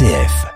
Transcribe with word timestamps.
RCF. 0.00 0.49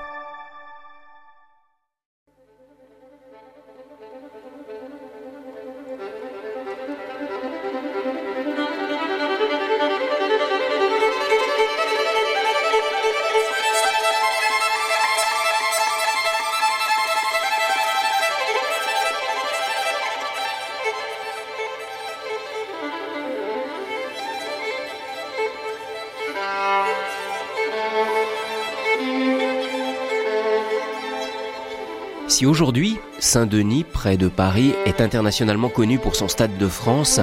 Si 32.34 32.46
aujourd'hui, 32.46 32.96
Saint-Denis, 33.20 33.84
près 33.84 34.16
de 34.16 34.26
Paris, 34.26 34.72
est 34.86 35.00
internationalement 35.00 35.68
connu 35.68 36.00
pour 36.00 36.16
son 36.16 36.26
Stade 36.26 36.58
de 36.58 36.66
France, 36.66 37.20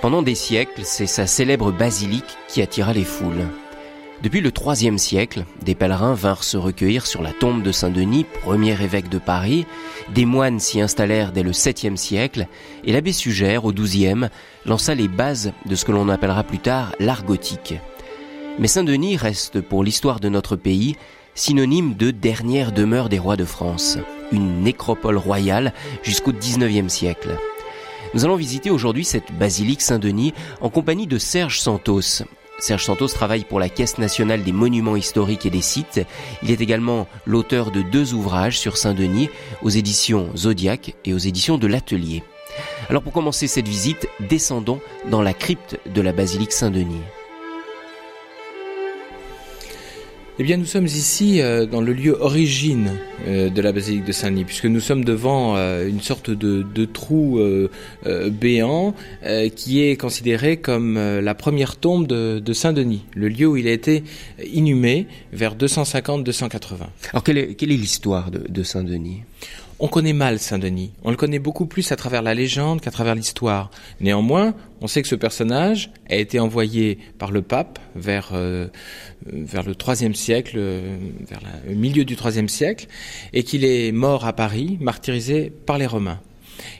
pendant 0.00 0.22
des 0.22 0.36
siècles, 0.36 0.82
c'est 0.84 1.08
sa 1.08 1.26
célèbre 1.26 1.72
basilique 1.72 2.38
qui 2.46 2.62
attira 2.62 2.92
les 2.92 3.02
foules. 3.02 3.48
Depuis 4.22 4.40
le 4.40 4.52
IIIe 4.56 4.96
siècle, 4.96 5.44
des 5.64 5.74
pèlerins 5.74 6.14
vinrent 6.14 6.44
se 6.44 6.56
recueillir 6.56 7.04
sur 7.04 7.20
la 7.20 7.32
tombe 7.32 7.64
de 7.64 7.72
Saint-Denis, 7.72 8.26
premier 8.44 8.80
évêque 8.80 9.08
de 9.08 9.18
Paris, 9.18 9.66
des 10.14 10.24
moines 10.24 10.60
s'y 10.60 10.80
installèrent 10.80 11.32
dès 11.32 11.42
le 11.42 11.50
7e 11.50 11.96
siècle, 11.96 12.46
et 12.84 12.92
l'abbé 12.92 13.12
Sugère, 13.12 13.64
au 13.64 13.72
XIIe, 13.72 14.28
lança 14.66 14.94
les 14.94 15.08
bases 15.08 15.52
de 15.66 15.74
ce 15.74 15.84
que 15.84 15.90
l'on 15.90 16.08
appellera 16.08 16.44
plus 16.44 16.60
tard 16.60 16.94
l'art 17.00 17.24
gothique. 17.24 17.74
Mais 18.60 18.68
Saint-Denis 18.68 19.16
reste, 19.16 19.60
pour 19.60 19.82
l'histoire 19.82 20.20
de 20.20 20.28
notre 20.28 20.54
pays, 20.54 20.94
synonyme 21.34 21.94
de 21.96 22.12
dernière 22.12 22.70
demeure 22.70 23.08
des 23.08 23.18
rois 23.18 23.36
de 23.36 23.44
France, 23.44 23.98
une 24.32 24.62
nécropole 24.62 25.16
royale 25.16 25.72
jusqu'au 26.02 26.32
XIXe 26.32 26.92
siècle. 26.92 27.36
Nous 28.14 28.24
allons 28.24 28.36
visiter 28.36 28.70
aujourd'hui 28.70 29.04
cette 29.04 29.32
basilique 29.36 29.82
Saint-Denis 29.82 30.34
en 30.60 30.70
compagnie 30.70 31.06
de 31.06 31.18
Serge 31.18 31.60
Santos. 31.60 32.22
Serge 32.60 32.84
Santos 32.84 33.08
travaille 33.08 33.44
pour 33.44 33.58
la 33.58 33.68
Caisse 33.68 33.98
nationale 33.98 34.44
des 34.44 34.52
monuments 34.52 34.94
historiques 34.94 35.46
et 35.46 35.50
des 35.50 35.60
sites. 35.60 36.00
Il 36.42 36.50
est 36.50 36.60
également 36.60 37.08
l'auteur 37.26 37.72
de 37.72 37.82
deux 37.82 38.14
ouvrages 38.14 38.58
sur 38.58 38.76
Saint-Denis 38.76 39.30
aux 39.62 39.70
éditions 39.70 40.30
Zodiac 40.36 40.94
et 41.04 41.12
aux 41.12 41.18
éditions 41.18 41.58
de 41.58 41.66
l'Atelier. 41.66 42.22
Alors 42.88 43.02
pour 43.02 43.12
commencer 43.12 43.48
cette 43.48 43.66
visite, 43.66 44.08
descendons 44.20 44.80
dans 45.10 45.22
la 45.22 45.34
crypte 45.34 45.80
de 45.92 46.00
la 46.00 46.12
basilique 46.12 46.52
Saint-Denis. 46.52 47.02
Eh 50.36 50.42
bien, 50.42 50.56
nous 50.56 50.66
sommes 50.66 50.86
ici 50.86 51.40
euh, 51.40 51.64
dans 51.64 51.80
le 51.80 51.92
lieu 51.92 52.16
origine 52.20 52.90
euh, 53.28 53.50
de 53.50 53.62
la 53.62 53.70
basilique 53.70 54.04
de 54.04 54.10
Saint-Denis, 54.10 54.42
puisque 54.42 54.66
nous 54.66 54.80
sommes 54.80 55.04
devant 55.04 55.56
euh, 55.56 55.86
une 55.86 56.00
sorte 56.00 56.28
de, 56.28 56.62
de 56.62 56.84
trou 56.86 57.40
béant 58.32 58.94
qui 59.54 59.82
est 59.82 59.96
considéré 59.96 60.56
comme 60.56 60.98
la 60.98 61.34
première 61.34 61.76
tombe 61.76 62.06
de, 62.06 62.40
de, 62.40 62.52
Saint-Denis, 62.52 63.04
le 63.14 63.28
lieu 63.28 63.46
où 63.46 63.56
il 63.56 63.68
a 63.68 63.72
été 63.72 64.02
inhumé 64.52 65.06
vers 65.32 65.54
250-280. 65.54 66.58
Alors, 67.12 67.22
quelle 67.22 67.38
est, 67.38 67.54
quelle 67.54 67.70
est 67.70 67.76
l'histoire 67.76 68.30
de, 68.30 68.44
de 68.48 68.62
Saint-Denis? 68.62 69.22
On 69.78 69.88
connaît 69.88 70.12
mal 70.12 70.38
Saint-Denis. 70.38 70.92
On 71.02 71.10
le 71.10 71.16
connaît 71.16 71.38
beaucoup 71.38 71.66
plus 71.66 71.92
à 71.92 71.96
travers 71.96 72.22
la 72.22 72.34
légende 72.34 72.80
qu'à 72.80 72.90
travers 72.90 73.14
l'histoire. 73.14 73.70
Néanmoins, 74.00 74.54
on 74.80 74.86
sait 74.86 75.02
que 75.02 75.08
ce 75.08 75.14
personnage 75.14 75.90
a 76.08 76.16
été 76.16 76.38
envoyé 76.38 76.98
par 77.18 77.30
le 77.30 77.42
pape 77.42 77.78
vers 77.94 78.30
euh, 78.32 78.68
vers 79.26 79.62
le 79.62 79.74
troisième 79.74 80.14
siècle, 80.14 80.54
euh, 80.56 80.96
vers 81.28 81.40
le 81.66 81.74
milieu 81.74 82.04
du 82.04 82.16
troisième 82.16 82.48
siècle, 82.48 82.86
et 83.32 83.42
qu'il 83.42 83.64
est 83.64 83.92
mort 83.92 84.24
à 84.26 84.32
Paris, 84.32 84.78
martyrisé 84.80 85.52
par 85.66 85.78
les 85.78 85.86
Romains. 85.86 86.20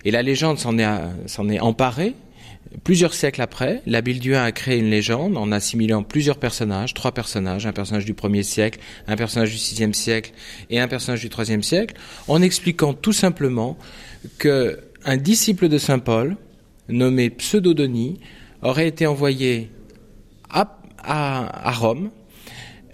Et 0.04 0.10
la 0.10 0.22
légende 0.22 0.58
s'en 0.58 0.78
est 0.78 0.86
s'en 1.26 1.48
est 1.48 1.60
emparée 1.60 2.14
Plusieurs 2.82 3.14
siècles 3.14 3.40
après, 3.40 3.82
la 3.86 4.02
Duin 4.02 4.42
a 4.42 4.50
créé 4.50 4.78
une 4.78 4.90
légende 4.90 5.36
en 5.36 5.52
assimilant 5.52 6.02
plusieurs 6.02 6.38
personnages, 6.38 6.92
trois 6.92 7.12
personnages, 7.12 7.66
un 7.66 7.72
personnage 7.72 8.04
du 8.04 8.14
premier 8.14 8.42
siècle, 8.42 8.80
un 9.06 9.16
personnage 9.16 9.50
du 9.50 9.58
sixième 9.58 9.94
siècle 9.94 10.32
et 10.70 10.80
un 10.80 10.88
personnage 10.88 11.20
du 11.20 11.28
troisième 11.28 11.62
siècle, 11.62 11.94
en 12.26 12.42
expliquant 12.42 12.92
tout 12.92 13.12
simplement 13.12 13.78
que 14.38 14.80
un 15.04 15.16
disciple 15.16 15.68
de 15.68 15.78
saint 15.78 15.98
Paul, 15.98 16.36
nommé 16.88 17.30
Pseudodonie, 17.30 18.18
aurait 18.62 18.88
été 18.88 19.06
envoyé 19.06 19.70
à, 20.50 20.78
à, 20.98 21.72
Rome, 21.72 22.10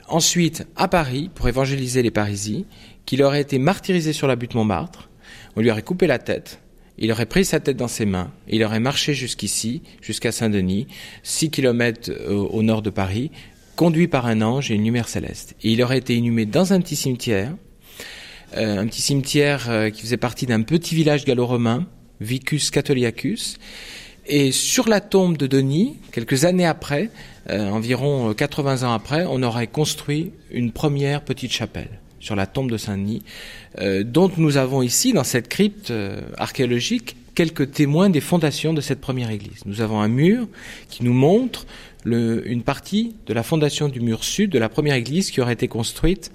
ensuite 0.08 0.66
à 0.76 0.88
Paris 0.88 1.30
pour 1.34 1.48
évangéliser 1.48 2.02
les 2.02 2.10
Parisiens, 2.10 2.64
qu'il 3.06 3.22
aurait 3.22 3.41
été 3.41 3.58
martyrisé 3.58 4.12
sur 4.12 4.26
la 4.26 4.36
butte 4.36 4.54
Montmartre, 4.54 5.08
on 5.56 5.60
lui 5.60 5.70
aurait 5.70 5.82
coupé 5.82 6.06
la 6.06 6.18
tête, 6.18 6.60
il 7.00 7.10
aurait 7.10 7.26
pris 7.26 7.46
sa 7.46 7.60
tête 7.60 7.78
dans 7.78 7.88
ses 7.88 8.04
mains, 8.04 8.30
il 8.46 8.62
aurait 8.62 8.78
marché 8.78 9.14
jusqu'ici, 9.14 9.82
jusqu'à 10.02 10.32
Saint-Denis, 10.32 10.86
six 11.22 11.50
kilomètres 11.50 12.10
euh, 12.10 12.34
au, 12.34 12.62
nord 12.62 12.82
de 12.82 12.90
Paris, 12.90 13.30
conduit 13.74 14.06
par 14.06 14.26
un 14.26 14.42
ange 14.42 14.70
et 14.70 14.74
une 14.74 14.84
lumière 14.84 15.08
céleste. 15.08 15.56
Il 15.62 15.82
aurait 15.82 15.98
été 15.98 16.14
inhumé 16.14 16.44
dans 16.44 16.74
un 16.74 16.80
petit 16.80 16.96
cimetière, 16.96 17.56
euh, 18.56 18.78
un 18.78 18.86
petit 18.86 19.00
cimetière 19.00 19.70
euh, 19.70 19.88
qui 19.88 20.02
faisait 20.02 20.18
partie 20.18 20.44
d'un 20.44 20.60
petit 20.60 20.94
village 20.94 21.24
gallo-romain, 21.24 21.86
Vicus 22.20 22.70
Catholiacus. 22.70 23.56
Et 24.26 24.52
sur 24.52 24.86
la 24.86 25.00
tombe 25.00 25.38
de 25.38 25.46
Denis, 25.46 25.96
quelques 26.12 26.44
années 26.44 26.66
après, 26.66 27.08
environ 27.48 28.32
80 28.32 28.86
ans 28.86 28.92
après, 28.92 29.24
on 29.26 29.42
aurait 29.42 29.66
construit 29.66 30.30
une 30.52 30.70
première 30.70 31.24
petite 31.24 31.50
chapelle 31.50 31.99
sur 32.20 32.36
la 32.36 32.47
tombe 32.47 32.70
de 32.70 32.76
Saint-Denis, 32.76 33.22
euh, 33.81 34.04
dont 34.04 34.31
nous 34.36 34.56
avons 34.56 34.82
ici, 34.82 35.12
dans 35.12 35.25
cette 35.25 35.48
crypte 35.48 35.91
euh, 35.91 36.20
archéologique, 36.36 37.16
quelques 37.34 37.72
témoins 37.72 38.10
des 38.10 38.20
fondations 38.20 38.75
de 38.75 38.81
cette 38.81 39.00
première 39.00 39.31
église. 39.31 39.64
Nous 39.64 39.81
avons 39.81 40.00
un 40.00 40.08
mur 40.08 40.47
qui 40.88 41.04
nous 41.04 41.14
montre 41.14 41.66
une 42.04 42.62
partie 42.62 43.14
de 43.26 43.34
la 43.34 43.42
fondation 43.42 43.88
du 43.88 44.00
mur 44.00 44.25
sud 44.25 44.50
de 44.50 44.59
la 44.59 44.69
première 44.69 44.94
église 44.94 45.30
qui 45.30 45.41
aurait 45.41 45.53
été 45.53 45.69
construite, 45.69 46.32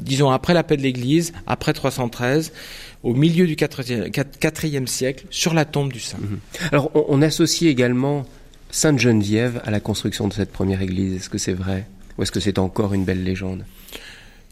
disons, 0.00 0.30
après 0.30 0.54
la 0.54 0.62
paix 0.62 0.76
de 0.76 0.82
l'église, 0.82 1.32
après 1.46 1.72
313, 1.72 2.52
au 3.02 3.14
milieu 3.14 3.46
du 3.46 3.54
4e, 3.54 4.86
siècle, 4.86 5.26
sur 5.30 5.54
la 5.54 5.64
tombe 5.64 5.92
du 5.92 6.00
saint. 6.00 6.18
Mhm. 6.18 6.38
Alors, 6.72 6.90
on, 6.94 7.04
on 7.08 7.22
associe 7.22 7.70
également 7.70 8.24
Sainte 8.70 8.98
Geneviève 8.98 9.60
à 9.64 9.70
la 9.70 9.80
construction 9.80 10.28
de 10.28 10.32
cette 10.32 10.52
première 10.52 10.80
église. 10.80 11.14
Est-ce 11.14 11.30
que 11.30 11.38
c'est 11.38 11.52
vrai 11.52 11.86
Ou 12.18 12.22
est-ce 12.22 12.32
que 12.32 12.40
c'est 12.40 12.58
encore 12.58 12.94
une 12.94 13.04
belle 13.04 13.24
légende? 13.24 13.64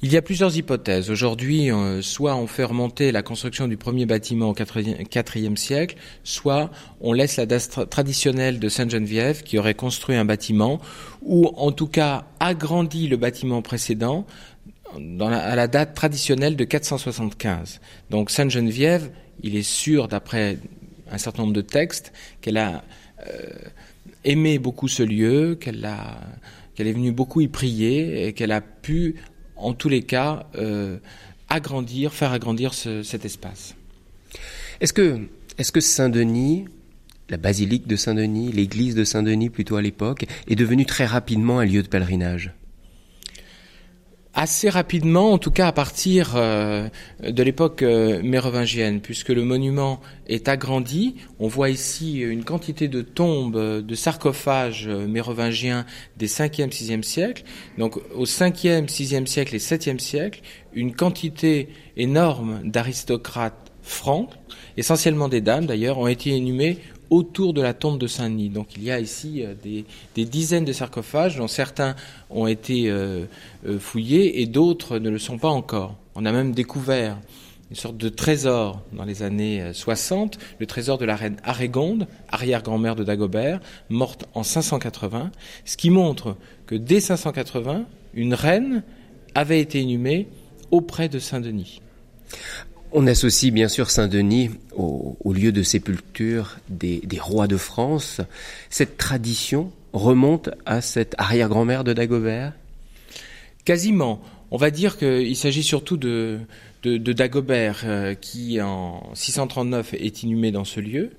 Il 0.00 0.12
y 0.12 0.16
a 0.16 0.22
plusieurs 0.22 0.56
hypothèses. 0.56 1.10
Aujourd'hui, 1.10 1.72
euh, 1.72 2.02
soit 2.02 2.36
on 2.36 2.46
fait 2.46 2.62
remonter 2.62 3.10
la 3.10 3.22
construction 3.22 3.66
du 3.66 3.76
premier 3.76 4.06
bâtiment 4.06 4.50
au 4.50 4.54
IVe 4.54 5.56
siècle, 5.56 5.96
soit 6.22 6.70
on 7.00 7.12
laisse 7.12 7.36
la 7.36 7.46
date 7.46 7.90
traditionnelle 7.90 8.60
de 8.60 8.68
Sainte-Geneviève 8.68 9.42
qui 9.42 9.58
aurait 9.58 9.74
construit 9.74 10.14
un 10.14 10.24
bâtiment, 10.24 10.80
ou 11.22 11.46
en 11.56 11.72
tout 11.72 11.88
cas 11.88 12.26
agrandi 12.38 13.08
le 13.08 13.16
bâtiment 13.16 13.60
précédent 13.60 14.24
à 14.94 15.56
la 15.56 15.66
date 15.66 15.94
traditionnelle 15.94 16.54
de 16.54 16.64
475. 16.64 17.80
Donc 18.10 18.30
Sainte-Geneviève, 18.30 19.10
il 19.42 19.56
est 19.56 19.68
sûr, 19.68 20.06
d'après 20.06 20.58
un 21.10 21.18
certain 21.18 21.42
nombre 21.42 21.54
de 21.54 21.60
textes, 21.60 22.12
qu'elle 22.40 22.56
a 22.56 22.84
euh, 23.26 23.50
aimé 24.24 24.60
beaucoup 24.60 24.86
ce 24.86 25.02
lieu, 25.02 25.56
qu'elle 25.60 25.88
qu'elle 26.74 26.86
est 26.86 26.92
venue 26.92 27.10
beaucoup 27.10 27.40
y 27.40 27.48
prier 27.48 28.28
et 28.28 28.32
qu'elle 28.32 28.52
a 28.52 28.60
pu 28.60 29.16
en 29.58 29.72
tous 29.72 29.88
les 29.88 30.02
cas, 30.02 30.46
euh, 30.56 30.98
agrandir, 31.48 32.12
faire 32.12 32.32
agrandir 32.32 32.74
cet 32.74 33.24
espace. 33.24 33.74
Est-ce 34.80 34.92
que, 34.92 35.20
est-ce 35.58 35.72
que 35.72 35.80
Saint-Denis, 35.80 36.66
la 37.28 37.36
basilique 37.36 37.86
de 37.86 37.96
Saint-Denis, 37.96 38.52
l'église 38.52 38.94
de 38.94 39.04
Saint-Denis 39.04 39.50
plutôt 39.50 39.76
à 39.76 39.82
l'époque, 39.82 40.26
est 40.46 40.56
devenue 40.56 40.86
très 40.86 41.06
rapidement 41.06 41.58
un 41.58 41.64
lieu 41.64 41.82
de 41.82 41.88
pèlerinage? 41.88 42.52
Assez 44.38 44.70
rapidement, 44.70 45.32
en 45.32 45.38
tout 45.38 45.50
cas 45.50 45.66
à 45.66 45.72
partir 45.72 46.34
euh, 46.36 46.88
de 47.20 47.42
l'époque 47.42 47.82
euh, 47.82 48.22
mérovingienne, 48.22 49.00
puisque 49.00 49.30
le 49.30 49.42
monument 49.42 50.00
est 50.28 50.46
agrandi. 50.46 51.16
On 51.40 51.48
voit 51.48 51.70
ici 51.70 52.20
une 52.20 52.44
quantité 52.44 52.86
de 52.86 53.02
tombes, 53.02 53.58
de 53.58 53.94
sarcophages 53.96 54.86
euh, 54.86 55.08
mérovingiens 55.08 55.84
des 56.18 56.28
5e, 56.28 56.70
6e 56.70 57.02
siècles. 57.02 57.42
Donc 57.78 57.98
au 58.14 58.26
5e, 58.26 58.86
6e 58.86 59.26
siècle 59.26 59.56
et 59.56 59.58
7e 59.58 59.98
siècle, 59.98 60.40
une 60.72 60.94
quantité 60.94 61.68
énorme 61.96 62.60
d'aristocrates 62.62 63.72
francs, 63.82 64.30
essentiellement 64.76 65.28
des 65.28 65.40
dames 65.40 65.66
d'ailleurs, 65.66 65.98
ont 65.98 66.06
été 66.06 66.30
inhumés 66.30 66.78
autour 67.10 67.54
de 67.54 67.62
la 67.62 67.74
tombe 67.74 67.98
de 67.98 68.06
Saint-Denis. 68.06 68.50
Donc 68.50 68.76
il 68.76 68.84
y 68.84 68.90
a 68.90 69.00
ici 69.00 69.42
euh, 69.44 69.54
des, 69.62 70.24
dizaines 70.24 70.64
de 70.64 70.72
sarcophages 70.72 71.36
dont 71.36 71.48
certains 71.48 71.94
ont 72.30 72.46
été 72.46 72.88
euh, 72.88 73.24
euh, 73.66 73.78
fouillés 73.78 74.40
et 74.40 74.46
d'autres 74.46 74.98
ne 74.98 75.10
le 75.10 75.18
sont 75.18 75.38
pas 75.38 75.48
encore. 75.48 75.96
On 76.14 76.24
a 76.24 76.32
même 76.32 76.52
découvert 76.52 77.18
une 77.70 77.76
sorte 77.76 77.98
de 77.98 78.08
trésor 78.08 78.80
dans 78.92 79.04
les 79.04 79.22
années 79.22 79.72
60, 79.74 80.38
le 80.58 80.64
trésor 80.64 80.96
de 80.96 81.04
la 81.04 81.16
reine 81.16 81.36
Arégonde, 81.44 82.06
arrière-grand-mère 82.30 82.96
de 82.96 83.04
Dagobert, 83.04 83.60
morte 83.90 84.26
en 84.32 84.42
580, 84.42 85.30
ce 85.66 85.76
qui 85.76 85.90
montre 85.90 86.36
que 86.66 86.74
dès 86.74 87.00
580, 87.00 87.84
une 88.14 88.32
reine 88.32 88.82
avaient 89.34 89.60
été 89.60 89.82
inhumés 89.82 90.28
auprès 90.70 91.10
de 91.10 91.18
Saint-Denis. 91.18 91.82
On 92.90 93.06
associe 93.06 93.52
bien 93.52 93.68
sûr 93.68 93.90
Saint-Denis 93.90 94.50
au, 94.74 95.32
lieu 95.34 95.52
de 95.52 95.62
sépulture 95.62 96.58
des, 96.70 97.02
rois 97.20 97.46
de 97.46 97.58
France. 97.58 98.22
Cette 98.70 98.96
tradition 98.96 99.70
remonte 99.92 100.48
à 100.64 100.80
cette 100.80 101.14
arrière-grand-mère 101.18 101.84
de 101.84 101.92
Dagobert? 101.92 102.54
Quasiment. 103.66 104.22
On 104.50 104.56
va 104.56 104.70
dire 104.70 104.96
qu'il 104.96 105.36
s'agit 105.36 105.62
surtout 105.62 105.98
de, 105.98 106.40
Dagobert 106.82 107.82
euh, 107.84 108.14
qui 108.14 108.62
en 108.62 109.10
639 109.12 109.92
est 109.92 110.22
inhumé 110.22 110.50
dans 110.50 110.64
ce 110.64 110.80
lieu. 110.80 111.10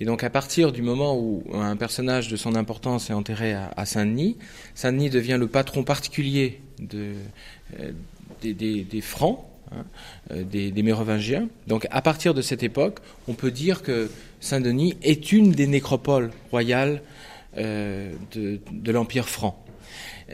Et 0.00 0.04
donc 0.04 0.22
à 0.22 0.28
partir 0.28 0.70
du 0.70 0.82
moment 0.82 1.18
où 1.18 1.42
un 1.54 1.76
personnage 1.76 2.28
de 2.28 2.36
son 2.36 2.54
importance 2.54 3.08
est 3.08 3.14
enterré 3.14 3.54
à, 3.54 3.86
Saint-Denis, 3.86 4.36
Saint-Denis 4.74 5.08
devient 5.08 5.38
le 5.40 5.46
patron 5.46 5.82
particulier 5.82 6.60
euh, 6.92 7.14
des 8.42 9.00
Francs 9.00 9.46
Hein, 9.72 9.84
euh, 10.30 10.44
des, 10.44 10.82
Mérovingiens. 10.82 11.48
Donc 11.66 11.88
à 11.90 12.00
partir 12.00 12.34
de 12.34 12.42
cette 12.42 12.62
époque, 12.62 13.00
on 13.26 13.32
peut 13.32 13.50
dire 13.50 13.82
que 13.82 14.08
Saint-Denis 14.40 14.96
est 15.02 15.32
une 15.32 15.50
des 15.50 15.66
nécropoles 15.66 16.30
royales 16.52 17.02
euh, 17.58 18.12
de, 18.32 18.92
l'Empire 18.92 19.28
franc. 19.28 19.64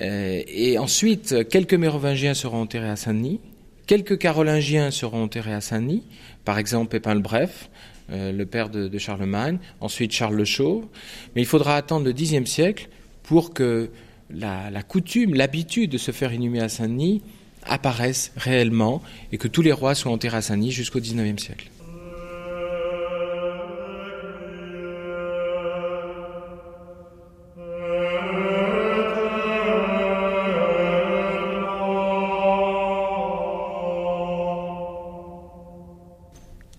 Euh, 0.01 0.43
et 0.47 0.79
ensuite, 0.79 1.49
quelques 1.49 1.75
Mérovingiens 1.75 2.35
seront 2.35 2.61
enterrés 2.61 2.91
à 2.91 2.97
Saint-Denis, 2.97 3.41
quelques 3.87 4.19
Carolingiens 4.19 4.91
seront 4.91 5.25
enterrés 5.25 5.55
à 5.55 5.63
Saint-Denis, 5.63 6.05
par 6.45 6.59
exemple 6.59 6.91
Pépin 6.91 7.15
le 7.15 7.21
Bref, 7.21 7.71
le 8.11 8.45
père 8.45 8.69
de, 8.69 8.99
Charlemagne, 8.99 9.59
ensuite 9.81 10.13
Charles 10.13 10.37
le 10.37 10.45
Chauve. 10.45 10.85
Mais 11.35 11.41
il 11.41 11.47
faudra 11.47 11.77
attendre 11.77 12.05
le 12.05 12.13
Xe 12.13 12.45
siècle 12.45 12.89
pour 13.23 13.55
que 13.55 13.89
la, 14.29 14.71
la 14.71 14.83
coutume, 14.83 15.35
l'habitude 15.35 15.91
de 15.91 15.99
se 15.99 16.11
faire 16.11 16.35
inhumer 16.35 16.61
à 16.61 16.69
Saint-Denis 16.69 17.23
apparaissent 17.67 18.33
réellement 18.37 19.03
et 19.33 19.39
que 19.39 19.49
tous 19.49 19.63
les 19.63 19.73
rois 19.73 19.95
soient 19.95 20.13
enterrés 20.13 20.39
à 20.39 20.43
Saint-Denis 20.43 20.73
jusqu'au 20.73 21.01
XIXe 21.01 21.43
siècle. 21.43 21.71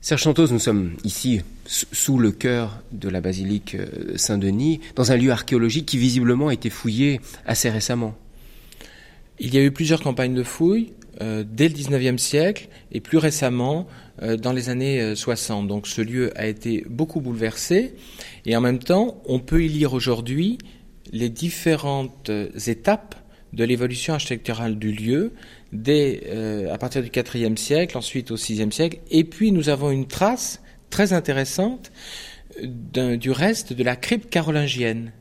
Serge 0.04 0.24
Chantos, 0.24 0.52
nous 0.52 0.60
sommes 0.60 0.98
ici 1.06 1.42
sous 1.66 2.20
le 2.20 2.34
cœur 2.34 2.82
de 2.92 3.08
la 3.08 3.22
basilique 3.22 3.76
euh, 3.76 4.18
Saint-Denis, 4.18 4.82
dans 4.98 5.14
un 5.14 5.16
lieu 5.16 5.32
archéologique 5.32 5.86
qui 5.86 5.98
visiblement 5.98 6.50
a 6.50 6.54
été 6.54 6.70
fouillé 6.70 7.22
assez 7.46 7.70
récemment. 7.70 8.14
Il 9.44 9.54
y 9.54 9.58
a 9.58 9.62
eu 9.62 9.72
plusieurs 9.72 10.02
campagnes 10.02 10.34
de 10.34 10.42
fouilles 10.42 10.94
euh, 11.22 11.44
dès 11.46 11.68
le 11.68 11.76
19e 11.76 12.18
siècle 12.18 12.70
et 12.94 13.02
plus 13.02 13.18
récemment 13.18 13.88
euh, 14.22 14.38
dans 14.38 14.54
les 14.54 14.70
années 14.70 15.16
60. 15.16 15.66
Euh, 15.66 15.68
Donc 15.68 15.86
ce 15.86 16.02
lieu 16.02 16.32
a 16.40 16.48
été 16.48 16.86
beaucoup 16.90 17.20
bouleversé 17.20 17.94
et 18.46 18.56
en 18.56 18.62
même 18.62 18.80
temps 18.80 19.22
on 19.26 19.40
peut 19.40 19.62
y 19.62 19.68
lire 19.68 19.94
aujourd'hui 19.94 20.60
les 21.12 21.28
différentes 21.28 22.32
étapes 22.68 23.16
de 23.52 23.66
l'évolution 23.66 24.14
architecturale 24.14 24.80
du 24.80 24.94
lieu 24.94 25.34
dès 25.74 26.24
à 26.72 26.78
partir 26.78 27.04
du 27.04 27.10
4e 27.10 27.58
siècle, 27.58 27.98
ensuite 27.98 28.32
au 28.32 28.38
6e 28.38 28.72
siècle 28.72 29.00
et 29.12 29.26
puis 29.26 29.52
nous 29.52 29.68
avons 29.70 29.92
une 29.92 30.08
trace 30.08 30.62
très 30.90 31.12
intéressante 31.12 31.92
du 32.64 33.30
reste 33.30 33.74
de 33.74 33.84
la 33.84 33.96
crypte 33.98 34.30
carolingienne 34.30 35.12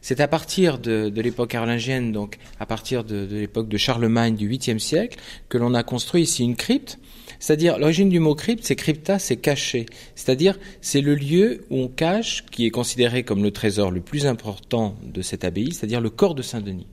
c'est 0.00 0.20
à 0.20 0.28
partir 0.28 0.78
de, 0.78 1.12
l'époque 1.20 1.50
carolingienne, 1.50 2.12
donc 2.12 2.38
à 2.60 2.66
partir 2.66 3.04
de, 3.04 3.26
l'époque 3.30 3.68
de 3.68 3.76
Charlemagne 3.76 4.36
du 4.36 4.48
8e 4.48 4.78
siècle, 4.78 5.18
que 5.48 5.58
l'on 5.58 5.74
a 5.74 5.82
construit 5.82 6.22
ici 6.22 6.44
une 6.44 6.56
crypte. 6.56 6.98
C'est-à-dire, 7.40 7.78
l'origine 7.78 8.08
du 8.08 8.18
mot 8.18 8.34
crypte, 8.34 8.64
c'est 8.64 8.76
crypta, 8.76 9.18
c'est 9.18 9.36
caché. 9.36 9.86
C'est-à-dire, 10.14 10.58
c'est 10.80 11.00
le 11.00 11.14
lieu 11.14 11.64
où 11.70 11.82
on 11.82 11.88
cache, 11.88 12.44
qui 12.50 12.66
est 12.66 12.70
considéré 12.70 13.22
comme 13.22 13.42
le 13.42 13.52
trésor 13.52 13.90
le 13.90 14.00
plus 14.00 14.26
important 14.26 14.96
de 15.04 15.22
cette 15.22 15.44
abbaye, 15.44 15.72
c'est-à-dire 15.72 16.00
le 16.00 16.10
corps 16.10 16.34
de 16.34 16.42
Saint-Denis. 16.42 16.86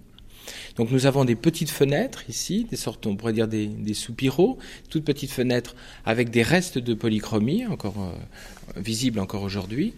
Donc 0.76 0.92
nous 0.92 1.06
avons 1.06 1.26
des 1.26 1.36
petites 1.36 1.70
fenêtres 1.70 2.24
ici, 2.30 2.68
des 2.70 2.76
sortes, 2.76 3.06
on 3.08 3.16
pourrait 3.16 3.34
dire 3.34 3.48
des, 3.48 3.94
soupiraux, 3.94 4.58
toutes 4.90 5.06
petites 5.06 5.32
fenêtres 5.32 5.76
avec 6.06 6.30
des 6.30 6.44
restes 6.44 6.78
de 6.78 6.94
polychromie, 6.94 7.66
encore 7.66 7.96
euh, 8.00 8.80
visibles 8.80 9.20
encore 9.20 9.44
aujourd'hui, 9.44 9.94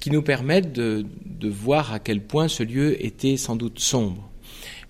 qui 0.00 0.10
nous 0.10 0.22
permettent 0.22 0.72
de, 0.72 1.04
voir 1.48 1.92
à 1.92 1.98
quel 1.98 2.20
point 2.20 2.48
ce 2.48 2.62
lieu 2.62 3.04
était 3.04 3.36
sans 3.36 3.56
doute 3.56 3.78
sombre. 3.78 4.28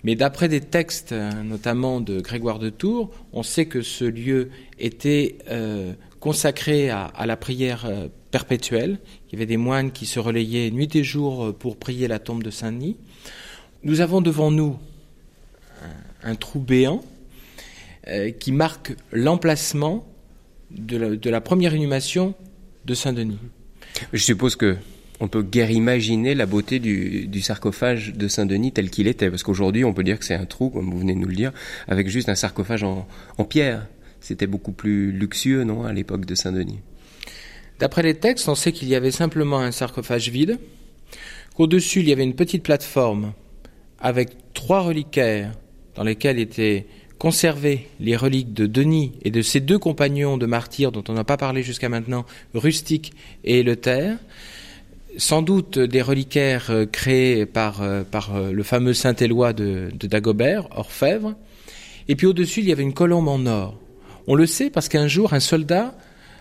Mais 0.03 0.15
d'après 0.15 0.47
des 0.47 0.61
textes, 0.61 1.11
euh, 1.11 1.31
notamment 1.43 1.99
de 1.99 2.21
Grégoire 2.21 2.57
de 2.59 2.69
Tours, 2.69 3.11
on 3.33 3.43
sait 3.43 3.65
que 3.65 3.81
ce 3.81 4.05
lieu 4.05 4.49
était 4.77 5.37
euh, 5.49 5.93
consacré 6.19 6.89
à, 6.89 7.11
la 7.25 7.35
prière 7.35 7.85
euh, 7.85 8.07
perpétuelle. 8.31 8.99
Il 9.27 9.33
y 9.33 9.35
avait 9.35 9.45
des 9.45 9.57
moines 9.57 9.91
qui 9.91 10.05
se 10.05 10.19
relayaient 10.19 10.71
nuit 10.71 10.89
et 10.95 11.03
jour 11.03 11.53
pour 11.53 11.77
prier 11.77 12.07
la 12.07 12.19
tombe 12.19 12.43
de 12.43 12.49
Saint-Denis. 12.49 12.95
Nous 13.83 14.01
avons 14.01 14.21
devant 14.21 14.51
nous 14.51 14.77
un, 16.23 16.35
trou 16.35 16.59
béant 16.59 17.01
qui 18.39 18.51
marque 18.51 18.95
l'emplacement 19.11 20.05
de, 20.71 21.15
de 21.15 21.29
la 21.29 21.41
première 21.41 21.75
inhumation 21.75 22.33
de 22.85 22.93
Saint-Denis. 22.93 23.37
Je 24.13 24.23
suppose 24.23 24.55
que 24.55 24.77
on 25.19 25.27
peut 25.27 25.41
guère 25.43 25.71
imaginer 25.71 26.35
la 26.35 26.45
beauté 26.45 26.79
du, 26.79 27.41
sarcophage 27.41 28.13
de 28.13 28.27
Saint-Denis 28.27 28.71
tel 28.71 28.89
qu'il 28.89 29.07
était, 29.07 29.29
parce 29.29 29.43
qu'aujourd'hui 29.43 29.83
on 29.83 29.93
peut 29.93 30.03
dire 30.03 30.19
que 30.19 30.25
c'est 30.25 30.35
un 30.35 30.45
trou, 30.45 30.69
comme 30.69 30.89
vous 30.89 30.99
venez 30.99 31.13
de 31.13 31.19
nous 31.19 31.27
le 31.27 31.35
dire, 31.35 31.51
avec 31.87 32.07
juste 32.09 32.29
un 32.29 32.35
sarcophage 32.35 32.83
en, 32.83 33.07
pierre. 33.49 33.87
C'était 34.21 34.47
beaucoup 34.47 34.73
plus 34.73 35.11
luxueux, 35.11 35.63
non, 35.63 35.85
à 35.85 35.93
l'époque 35.93 36.25
de 36.25 36.35
Saint-Denis. 36.35 36.79
D'après 37.79 38.03
les 38.03 38.15
textes, 38.15 38.49
on 38.49 38.55
sait 38.55 38.73
qu'il 38.73 38.89
y 38.89 38.95
avait 38.95 39.11
simplement 39.11 39.59
un 39.59 39.71
sarcophage 39.71 40.29
vide, 40.29 40.59
qu'au-dessus 41.55 42.01
il 42.01 42.09
y 42.09 42.11
avait 42.11 42.23
une 42.23 42.35
petite 42.35 42.63
plateforme 42.63 43.33
avec 43.99 44.53
trois 44.53 44.81
reliquaires 44.81 45.53
dans 45.95 46.03
lesquels 46.03 46.39
étaient 46.39 46.85
conservées 47.17 47.87
les 47.99 48.15
reliques 48.15 48.53
de 48.53 48.65
Denis 48.65 49.11
et 49.23 49.31
de 49.31 49.41
ses 49.41 49.59
deux 49.59 49.77
compagnons 49.77 50.37
de 50.37 50.45
martyrs 50.45 50.91
dont 50.91 51.03
on 51.09 51.13
n'a 51.13 51.25
pas 51.25 51.37
parlé 51.37 51.63
jusqu'à 51.63 51.89
maintenant, 51.89 52.25
Rustique 52.53 53.13
et 53.43 53.59
Eleuthère, 53.59 54.17
sans 55.19 55.41
doute 55.41 55.77
des 55.77 56.01
reliquaires 56.01 56.67
euh, 56.69 56.85
créés 56.85 57.45
par, 57.45 57.81
euh, 57.81 58.03
euh, 58.31 58.51
le 58.51 58.63
fameux 58.63 58.93
Saint-Éloi 58.93 59.53
de, 59.53 59.89
Dagobert, 59.93 60.67
orfèvre. 60.75 61.35
Et 62.07 62.15
puis 62.15 62.25
au-dessus, 62.25 62.61
il 62.61 62.69
y 62.69 62.71
avait 62.71 62.83
une 62.83 62.93
colombe 62.93 63.27
en 63.27 63.45
or. 63.45 63.77
On 64.27 64.35
le 64.35 64.47
sait 64.47 64.69
parce 64.69 64.87
qu'un 64.87 65.07
jour, 65.07 65.33
un 65.33 65.39
soldat 65.39 65.93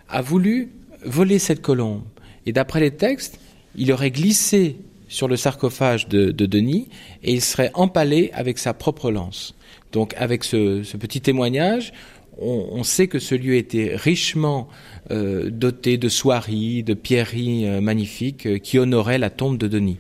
a 0.09 0.23
voulu 0.23 0.71
voler 1.05 1.39
cette 1.39 1.61
colombe. 1.61 2.03
Et 2.47 2.53
d'après 2.53 2.81
les 2.81 2.93
textes, 2.93 3.39
il 3.77 3.93
aurait 3.93 4.11
glissé 4.11 4.77
sur 5.09 5.27
le 5.27 5.37
sarcophage 5.37 6.09
de, 6.09 6.31
Denis 6.31 6.89
et 7.23 7.33
il 7.33 7.41
serait 7.41 7.71
empalé 7.75 8.31
avec 8.33 8.59
sa 8.59 8.75
propre 8.75 9.11
lance. 9.11 9.55
Donc 9.93 10.15
avec 10.19 10.45
ce, 10.45 10.83
petit 10.97 11.21
témoignage, 11.21 11.93
on, 12.41 12.83
sait 12.85 13.09
que 13.09 13.19
ce 13.19 13.35
lieu 13.35 13.57
était 13.57 13.95
richement 13.95 14.69
euh, 15.11 15.51
doté 15.51 15.97
de 15.97 16.09
soieries, 16.09 16.83
de 16.83 16.95
pierreries 16.95 17.67
euh, 17.67 17.81
magnifiques 17.81 18.47
euh, 18.47 18.59
qui 18.59 18.79
honoraient 18.79 19.19
la 19.19 19.31
tombe 19.31 19.59
de 19.59 19.69
Denis. 19.69 19.99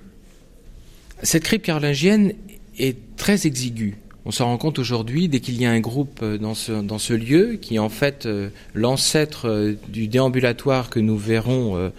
Cette 1.23 1.45
crypte 1.45 1.65
carolingienne 1.65 2.33
est 2.79 2.97
très 3.17 3.47
exiguë. 3.47 3.97
On 4.25 4.31
s'en 4.31 4.47
rend 4.47 4.59
compte 4.59 4.79
aujourd'hui 4.79 5.29
dès 5.29 5.41
qu'il 5.41 5.61
y 5.61 5.65
a 5.65 5.71
un 5.71 5.81
groupe 5.81 6.23
dans 6.23 6.55
ce, 6.55 7.13
lieu 7.15 7.59
qui 7.61 7.77
est 7.77 7.79
en 7.79 7.89
fait 7.89 8.29
l'ancêtre 8.75 9.75
du 9.89 10.07
déambulatoire 10.07 10.91
que 10.91 11.01
nous 11.01 11.17
verrons 11.17 11.91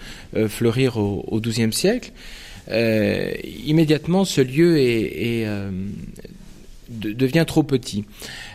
fleurir 0.47 0.97
au 0.97 1.41
XIIe 1.41 1.73
siècle. 1.73 2.11
immédiatement, 2.69 4.25
ce 4.25 4.41
lieu 4.41 4.75
devient 6.89 7.45
trop 7.47 7.63
petit. 7.63 8.05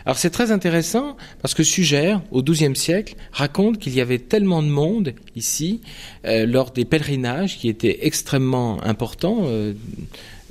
Alors 0.05 0.19
c'est 0.19 0.29
très 0.29 0.51
intéressant 0.51 1.17
parce 1.41 1.55
que 1.55 1.63
Sugère, 1.63 2.21
au 2.31 2.43
XIIe 2.43 2.75
siècle, 2.75 3.15
raconte 3.31 3.79
qu'il 3.79 3.95
y 3.95 4.01
avait 4.01 4.19
tellement 4.19 4.61
de 4.61 4.67
monde 4.67 5.13
ici 5.35 5.81
euh, 6.25 6.45
lors 6.45 6.71
des 6.71 6.85
pèlerinages 6.85 7.57
qui 7.57 7.69
étaient 7.69 8.05
extrêmement 8.05 8.83
importants, 8.83 9.39
euh, 9.45 9.73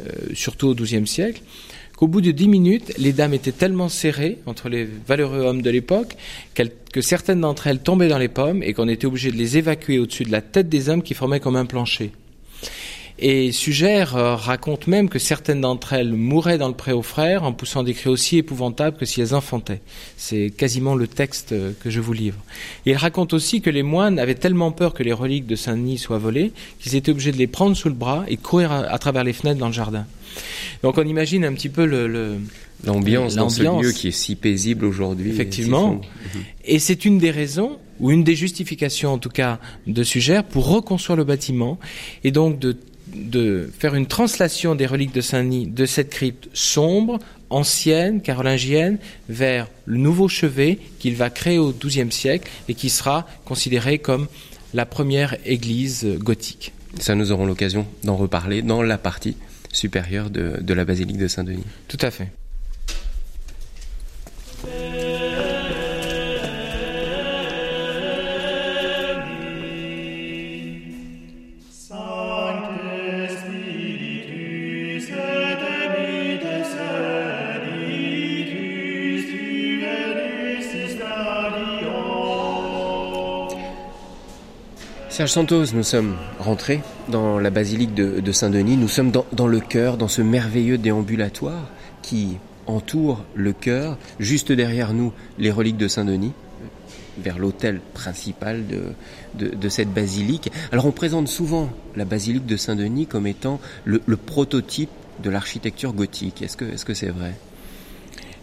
euh, 0.00 0.10
surtout 0.34 0.68
au 0.68 0.74
XIIe 0.74 1.06
siècle, 1.06 1.40
qu'au 1.96 2.08
bout 2.08 2.20
de 2.20 2.32
dix 2.32 2.48
minutes, 2.48 2.92
les 2.98 3.12
dames 3.12 3.32
étaient 3.32 3.52
tellement 3.52 3.88
serrées 3.88 4.38
entre 4.46 4.68
les 4.68 4.88
valeureux 5.06 5.38
hommes 5.40 5.62
de 5.62 5.70
l'époque 5.70 6.16
que 6.92 7.00
certaines 7.00 7.40
d'entre 7.40 7.68
elles 7.68 7.78
tombaient 7.78 8.08
dans 8.08 8.18
les 8.18 8.28
pommes 8.28 8.62
et 8.64 8.72
qu'on 8.72 8.88
était 8.88 9.06
obligé 9.06 9.30
de 9.30 9.36
les 9.36 9.56
évacuer 9.56 10.00
au-dessus 10.00 10.24
de 10.24 10.32
la 10.32 10.40
tête 10.40 10.68
des 10.68 10.88
hommes 10.88 11.02
qui 11.02 11.14
formaient 11.14 11.40
comme 11.40 11.56
un 11.56 11.66
plancher. 11.66 12.10
Et 13.18 13.52
Sugère 13.52 14.16
euh, 14.16 14.34
raconte 14.34 14.88
même 14.88 15.08
que 15.08 15.20
certaines 15.20 15.60
d'entre 15.60 15.92
elles 15.92 16.12
mouraient 16.12 16.58
dans 16.58 16.66
le 16.66 16.74
pré 16.74 16.92
aux 16.92 17.02
frères 17.02 17.44
en 17.44 17.52
poussant 17.52 17.84
des 17.84 17.94
cris 17.94 18.10
aussi 18.10 18.38
épouvantables 18.38 18.96
que 18.96 19.04
si 19.04 19.20
elles 19.20 19.34
enfantaient. 19.36 19.80
C'est 20.16 20.50
quasiment 20.50 20.96
le 20.96 21.06
texte 21.06 21.52
euh, 21.52 21.72
que 21.80 21.90
je 21.90 22.00
vous 22.00 22.12
livre. 22.12 22.38
il 22.86 22.96
raconte 22.96 23.32
aussi 23.32 23.60
que 23.60 23.70
les 23.70 23.84
moines 23.84 24.18
avaient 24.18 24.34
tellement 24.34 24.72
peur 24.72 24.94
que 24.94 25.04
les 25.04 25.12
reliques 25.12 25.46
de 25.46 25.54
Saint-Denis 25.54 25.98
soient 25.98 26.18
volées 26.18 26.52
qu'ils 26.80 26.96
étaient 26.96 27.12
obligés 27.12 27.30
de 27.30 27.36
les 27.36 27.46
prendre 27.46 27.76
sous 27.76 27.88
le 27.88 27.94
bras 27.94 28.24
et 28.26 28.36
courir 28.36 28.72
à, 28.72 28.98
travers 28.98 29.22
les 29.22 29.32
fenêtres 29.32 29.60
dans 29.60 29.68
le 29.68 29.72
jardin. 29.72 30.06
Donc 30.82 30.98
on 30.98 31.06
imagine 31.06 31.44
un 31.44 31.52
petit 31.52 31.68
peu 31.68 31.86
le, 31.86 32.38
l'ambiance 32.84 33.36
dans 33.36 33.48
ce 33.48 33.62
lieu 33.62 33.92
qui 33.92 34.08
est 34.08 34.10
si 34.10 34.34
paisible 34.34 34.84
aujourd'hui. 34.84 35.30
Effectivement. 35.30 36.00
Et 36.64 36.80
c'est 36.80 37.04
une 37.04 37.18
des 37.18 37.30
raisons, 37.30 37.78
ou 38.00 38.10
une 38.10 38.24
des 38.24 38.34
justifications 38.34 39.12
en 39.12 39.18
tout 39.18 39.28
cas, 39.28 39.60
de 39.86 40.02
Sugère 40.02 40.42
pour 40.42 40.68
reconstruire 40.68 41.16
le 41.16 41.24
bâtiment 41.24 41.78
et 42.24 42.32
donc 42.32 42.58
de 42.58 42.76
de 43.14 43.70
faire 43.78 43.94
une 43.94 44.06
translation 44.06 44.74
des 44.74 44.86
reliques 44.86 45.14
de 45.14 45.20
Saint-Denis 45.20 45.66
de 45.66 45.86
cette 45.86 46.10
crypte 46.10 46.48
sombre, 46.52 47.18
ancienne, 47.50 48.20
carolingienne, 48.20 48.98
vers 49.28 49.68
le 49.86 49.98
nouveau 49.98 50.28
chevet 50.28 50.78
qu'il 50.98 51.14
va 51.14 51.30
créer 51.30 51.58
au 51.58 51.72
XIIe 51.72 52.10
siècle 52.12 52.50
et 52.68 52.74
qui 52.74 52.90
sera 52.90 53.26
considéré 53.44 53.98
comme 53.98 54.26
la 54.72 54.86
première 54.86 55.36
église 55.44 56.06
gothique. 56.18 56.72
Ça, 56.98 57.14
nous 57.14 57.32
aurons 57.32 57.46
l'occasion 57.46 57.86
d'en 58.02 58.16
reparler 58.16 58.62
dans 58.62 58.82
la 58.82 58.98
partie 58.98 59.36
supérieure 59.72 60.30
de, 60.30 60.58
de 60.60 60.74
la 60.74 60.84
basilique 60.84 61.18
de 61.18 61.28
Saint-Denis. 61.28 61.64
Tout 61.88 61.98
à 62.00 62.10
fait. 62.10 62.28
Serge 85.14 85.30
Santos, 85.30 85.66
nous 85.74 85.84
sommes 85.84 86.16
rentrés 86.40 86.80
dans 87.08 87.38
la 87.38 87.50
basilique 87.50 87.94
de, 87.94 88.32
Saint-Denis. 88.32 88.76
Nous 88.76 88.88
sommes 88.88 89.12
dans, 89.12 89.46
le 89.46 89.60
cœur, 89.60 89.96
dans 89.96 90.08
ce 90.08 90.22
merveilleux 90.22 90.76
déambulatoire 90.76 91.68
qui 92.02 92.38
entoure 92.66 93.22
le 93.36 93.52
cœur. 93.52 93.96
Juste 94.18 94.50
derrière 94.50 94.92
nous, 94.92 95.12
les 95.38 95.52
reliques 95.52 95.76
de 95.76 95.86
Saint-Denis, 95.86 96.32
vers 97.16 97.38
l'autel 97.38 97.80
principal 97.92 98.64
de, 98.66 99.68
cette 99.68 99.94
basilique. 99.94 100.50
Alors 100.72 100.84
on 100.84 100.90
présente 100.90 101.28
souvent 101.28 101.70
la 101.94 102.04
basilique 102.04 102.46
de 102.46 102.56
Saint-Denis 102.56 103.06
comme 103.06 103.28
étant 103.28 103.60
le, 103.84 104.00
prototype 104.16 104.90
de 105.22 105.30
l'architecture 105.30 105.92
gothique. 105.92 106.42
Est-ce 106.42 106.56
que 106.56 106.76
c'est 106.76 106.88
-ce 106.88 106.94
c'est 106.94 107.10
vrai? 107.10 107.34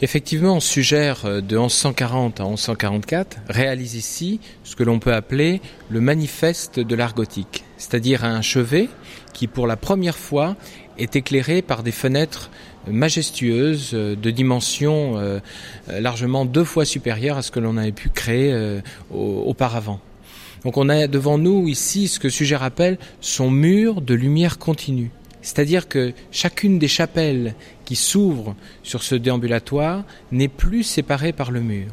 Effectivement, 0.03 0.59
Sugère 0.59 1.25
euh, 1.25 1.41
de 1.41 1.55
1140 1.55 2.39
à 2.39 2.45
1144 2.45 3.37
réalise 3.47 3.93
ici 3.93 4.39
ce 4.63 4.75
que 4.75 4.81
l'on 4.81 4.97
peut 4.97 5.13
appeler 5.13 5.61
le 5.91 6.01
manifeste 6.01 6.79
de 6.79 6.95
l'art 6.95 7.13
gothique, 7.13 7.63
c'est-à-dire 7.77 8.25
un 8.25 8.41
chevet 8.41 8.89
qui 9.33 9.45
pour 9.45 9.67
la 9.67 9.77
première 9.77 10.17
fois 10.17 10.55
est 10.97 11.15
éclairé 11.15 11.61
par 11.61 11.83
des 11.83 11.91
fenêtres 11.91 12.49
majestueuses 12.87 13.91
euh, 13.93 14.15
de 14.15 14.31
dimensions 14.31 15.19
euh, 15.19 15.39
largement 15.87 16.45
deux 16.45 16.63
fois 16.63 16.83
supérieures 16.83 17.37
à 17.37 17.43
ce 17.43 17.51
que 17.51 17.59
l'on 17.59 17.77
avait 17.77 17.91
pu 17.91 18.09
créer 18.09 18.81
auparavant. 19.11 19.99
Donc 20.63 20.77
on 20.77 20.89
a 20.89 21.07
devant 21.07 21.37
nous 21.37 21.67
ici 21.67 22.07
ce 22.07 22.19
que 22.19 22.29
Sugère 22.29 22.63
appelle 22.63 22.97
son 23.19 23.51
mur 23.51 24.01
de 24.01 24.15
lumière 24.15 24.57
continue. 24.57 25.11
C'est-à-dire 25.41 25.87
que 25.87 26.13
chacune 26.31 26.79
des 26.79 26.87
chapelles 26.87 27.55
qui 27.85 27.95
s'ouvrent 27.95 28.55
sur 28.83 29.03
ce 29.03 29.15
déambulatoire 29.15 30.03
n'est 30.31 30.47
plus 30.47 30.83
séparée 30.83 31.33
par 31.33 31.51
le 31.51 31.61
mur. 31.61 31.87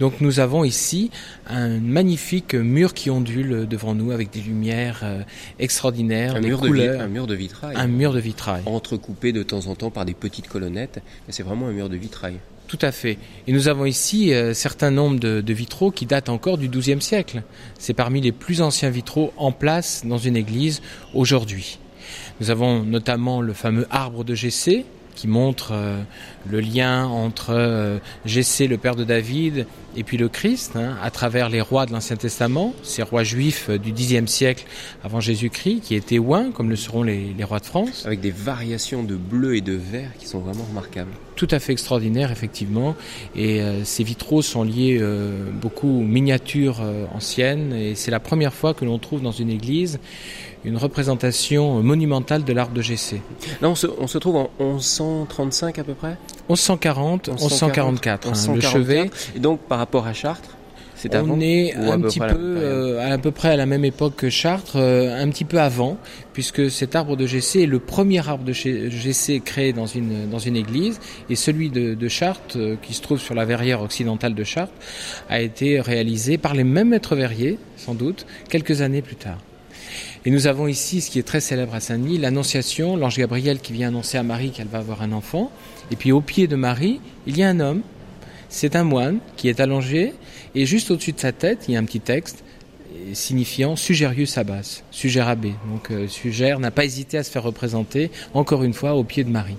Donc 0.00 0.20
nous 0.20 0.38
avons 0.38 0.62
ici 0.64 1.10
un 1.48 1.78
magnifique 1.80 2.54
mur 2.54 2.94
qui 2.94 3.10
ondule 3.10 3.66
devant 3.66 3.94
nous 3.94 4.12
avec 4.12 4.30
des 4.30 4.40
lumières 4.40 5.00
euh, 5.02 5.22
extraordinaires, 5.58 6.36
un 6.36 6.40
des 6.40 6.48
mur 6.48 6.60
couleurs. 6.60 6.98
De 6.98 7.04
un 7.04 7.08
mur 7.08 7.26
de 7.26 7.34
vitrail. 7.34 7.76
Un 7.76 7.88
mur 7.88 8.12
de 8.12 8.20
vitrail. 8.20 8.62
Entrecoupé 8.66 9.32
de 9.32 9.42
temps 9.42 9.66
en 9.66 9.74
temps 9.74 9.90
par 9.90 10.04
des 10.04 10.14
petites 10.14 10.48
colonnettes, 10.48 11.02
c'est 11.28 11.42
vraiment 11.42 11.66
un 11.66 11.72
mur 11.72 11.88
de 11.88 11.96
vitrail. 11.96 12.36
Tout 12.68 12.78
à 12.82 12.92
fait. 12.92 13.18
Et 13.46 13.52
nous 13.52 13.66
avons 13.66 13.86
ici 13.86 14.32
un 14.32 14.36
euh, 14.36 14.54
certain 14.54 14.90
nombre 14.90 15.18
de, 15.18 15.40
de, 15.40 15.52
vitraux 15.52 15.90
qui 15.90 16.06
datent 16.06 16.28
encore 16.28 16.58
du 16.58 16.68
XIIe 16.68 17.00
siècle. 17.00 17.42
C'est 17.78 17.94
parmi 17.94 18.20
les 18.20 18.32
plus 18.32 18.60
anciens 18.60 18.90
vitraux 18.90 19.32
en 19.36 19.52
place 19.52 20.02
dans 20.04 20.18
une 20.18 20.36
église 20.36 20.82
aujourd'hui. 21.14 21.78
Nous 22.40 22.50
avons 22.50 22.84
notamment 22.84 23.40
le 23.40 23.52
fameux 23.52 23.86
arbre 23.90 24.24
de 24.24 24.34
GC 24.34 24.84
qui 25.14 25.26
montre 25.26 25.72
euh, 25.72 26.00
le 26.50 26.60
lien 26.60 27.06
entre 27.06 27.50
euh, 27.50 27.98
le 28.24 28.76
père 28.76 28.96
de 28.96 29.04
David, 29.04 29.66
et 29.96 30.04
puis 30.04 30.16
le 30.16 30.28
Christ, 30.28 30.72
hein, 30.76 30.96
à 31.02 31.10
travers 31.10 31.48
les 31.48 31.60
rois 31.60 31.86
de 31.86 31.92
l'Ancien 31.92 32.16
Testament, 32.16 32.74
ces 32.82 33.02
rois 33.02 33.24
juifs 33.24 33.66
euh, 33.70 33.78
du 33.78 33.92
Xe 33.92 34.26
siècle 34.26 34.64
avant 35.02 35.20
Jésus-Christ, 35.20 35.80
qui 35.80 35.94
étaient 35.94 36.18
ouins, 36.18 36.50
comme 36.50 36.70
le 36.70 36.76
seront 36.76 37.02
les, 37.02 37.34
rois 37.42 37.60
de 37.60 37.66
France. 37.66 38.04
Avec 38.06 38.20
des 38.20 38.30
variations 38.30 39.02
de 39.02 39.14
bleu 39.14 39.56
et 39.56 39.60
de 39.60 39.74
vert 39.74 40.10
qui 40.18 40.26
sont 40.26 40.40
vraiment 40.40 40.64
remarquables. 40.68 41.10
Tout 41.36 41.48
à 41.50 41.58
fait 41.58 41.72
extraordinaire, 41.72 42.32
effectivement. 42.32 42.96
Et 43.36 43.60
euh, 43.60 43.84
ces 43.84 44.02
vitraux 44.02 44.42
sont 44.42 44.64
liés 44.64 45.00
beaucoup 45.52 46.00
aux 46.00 46.04
miniatures 46.04 46.82
anciennes, 47.14 47.72
et 47.72 47.94
c'est 47.94 48.10
la 48.10 48.20
première 48.20 48.52
fois 48.52 48.74
que 48.74 48.84
l'on 48.84 48.98
trouve 48.98 49.22
dans 49.22 49.32
une 49.32 49.50
église 49.50 49.98
une 50.64 50.76
représentation 50.76 51.82
monumentale 51.82 52.44
de 52.44 52.52
l'arbre 52.52 52.74
de 52.74 52.82
GC. 52.82 53.20
Là, 53.60 53.68
on 53.68 53.74
se, 53.74 53.86
on 53.86 54.06
se 54.06 54.18
trouve 54.18 54.36
en 54.36 54.50
1135 54.60 55.78
à 55.78 55.84
peu 55.84 55.94
près? 55.94 56.16
1140, 56.48 57.28
1144, 57.28 58.28
hein, 58.28 58.54
le 58.54 58.60
chevet. 58.60 59.10
Et 59.36 59.38
donc 59.38 59.60
par 59.60 59.78
rapport 59.78 60.06
à 60.06 60.12
Chartres 60.12 60.58
c'est 60.98 61.14
on 61.14 61.40
est 61.40 61.74
un 61.74 62.00
petit 62.00 62.18
peu 62.18 62.26
euh, 62.36 63.14
à 63.14 63.18
peu 63.18 63.30
près 63.30 63.50
à 63.50 63.56
la 63.56 63.66
même 63.66 63.84
époque 63.84 64.16
que 64.16 64.30
Chartres, 64.30 64.76
euh, 64.76 65.22
un 65.22 65.28
petit 65.28 65.44
peu 65.44 65.60
avant, 65.60 65.96
puisque 66.32 66.72
cet 66.72 66.96
arbre 66.96 67.16
de 67.16 67.24
GC 67.24 67.62
est 67.62 67.66
le 67.66 67.78
premier 67.78 68.26
arbre 68.26 68.42
de 68.42 68.52
GC 68.52 69.40
créé 69.44 69.72
dans 69.72 69.86
une 69.86 70.28
dans 70.28 70.40
une 70.40 70.56
église, 70.56 70.98
et 71.30 71.36
celui 71.36 71.70
de, 71.70 71.94
de 71.94 72.08
Chartres, 72.08 72.56
euh, 72.56 72.76
qui 72.82 72.94
se 72.94 73.02
trouve 73.02 73.20
sur 73.20 73.36
la 73.36 73.44
verrière 73.44 73.80
occidentale 73.80 74.34
de 74.34 74.42
Chartres, 74.42 74.74
a 75.30 75.40
été 75.40 75.80
réalisé 75.80 76.36
par 76.36 76.54
les 76.54 76.64
mêmes 76.64 76.88
maîtres 76.88 77.14
verriers, 77.14 77.58
sans 77.76 77.94
doute, 77.94 78.26
quelques 78.50 78.82
années 78.82 79.02
plus 79.02 79.16
tard. 79.16 79.38
Et 80.24 80.30
nous 80.30 80.48
avons 80.48 80.66
ici, 80.66 81.00
ce 81.00 81.10
qui 81.10 81.20
est 81.20 81.26
très 81.26 81.40
célèbre 81.40 81.74
à 81.74 81.80
Saint-Denis, 81.80 82.18
l'annonciation, 82.18 82.96
l'ange 82.96 83.16
Gabriel 83.16 83.60
qui 83.60 83.72
vient 83.72 83.88
annoncer 83.88 84.18
à 84.18 84.24
Marie 84.24 84.50
qu'elle 84.50 84.66
va 84.66 84.78
avoir 84.78 85.02
un 85.02 85.12
enfant. 85.12 85.52
Et 85.90 85.96
puis 85.96 86.12
au 86.12 86.20
pied 86.20 86.46
de 86.46 86.56
Marie, 86.56 87.00
il 87.26 87.36
y 87.36 87.42
a 87.42 87.48
un 87.48 87.60
homme, 87.60 87.82
c'est 88.48 88.76
un 88.76 88.84
moine 88.84 89.18
qui 89.36 89.48
est 89.48 89.60
allongé, 89.60 90.14
et 90.54 90.66
juste 90.66 90.90
au-dessus 90.90 91.12
de 91.12 91.20
sa 91.20 91.32
tête, 91.32 91.64
il 91.68 91.74
y 91.74 91.76
a 91.76 91.80
un 91.80 91.84
petit 91.84 92.00
texte 92.00 92.44
signifiant 93.12 93.76
Sugerius 93.76 94.38
Abbas, 94.38 94.82
Sugerabé. 94.90 95.54
Donc 95.70 95.90
euh, 95.90 96.58
n'a 96.58 96.70
pas 96.70 96.84
hésité 96.84 97.18
à 97.18 97.22
se 97.22 97.30
faire 97.30 97.42
représenter, 97.42 98.10
encore 98.34 98.64
une 98.64 98.74
fois, 98.74 98.94
au 98.94 99.04
pied 99.04 99.24
de 99.24 99.30
Marie. 99.30 99.56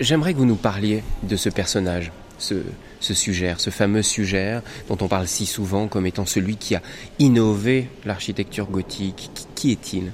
J'aimerais 0.00 0.32
que 0.32 0.38
vous 0.38 0.44
nous 0.44 0.56
parliez 0.56 1.02
de 1.22 1.36
ce 1.36 1.48
personnage, 1.48 2.10
ce, 2.38 2.54
ce 3.00 3.14
suggère, 3.14 3.60
ce 3.60 3.70
fameux 3.70 4.02
suggère 4.02 4.62
dont 4.88 4.96
on 5.00 5.08
parle 5.08 5.28
si 5.28 5.46
souvent 5.46 5.88
comme 5.88 6.06
étant 6.06 6.26
celui 6.26 6.56
qui 6.56 6.74
a 6.74 6.82
innové 7.18 7.88
l'architecture 8.04 8.66
gothique. 8.66 9.30
Qui, 9.54 9.72
est-il? 9.72 10.12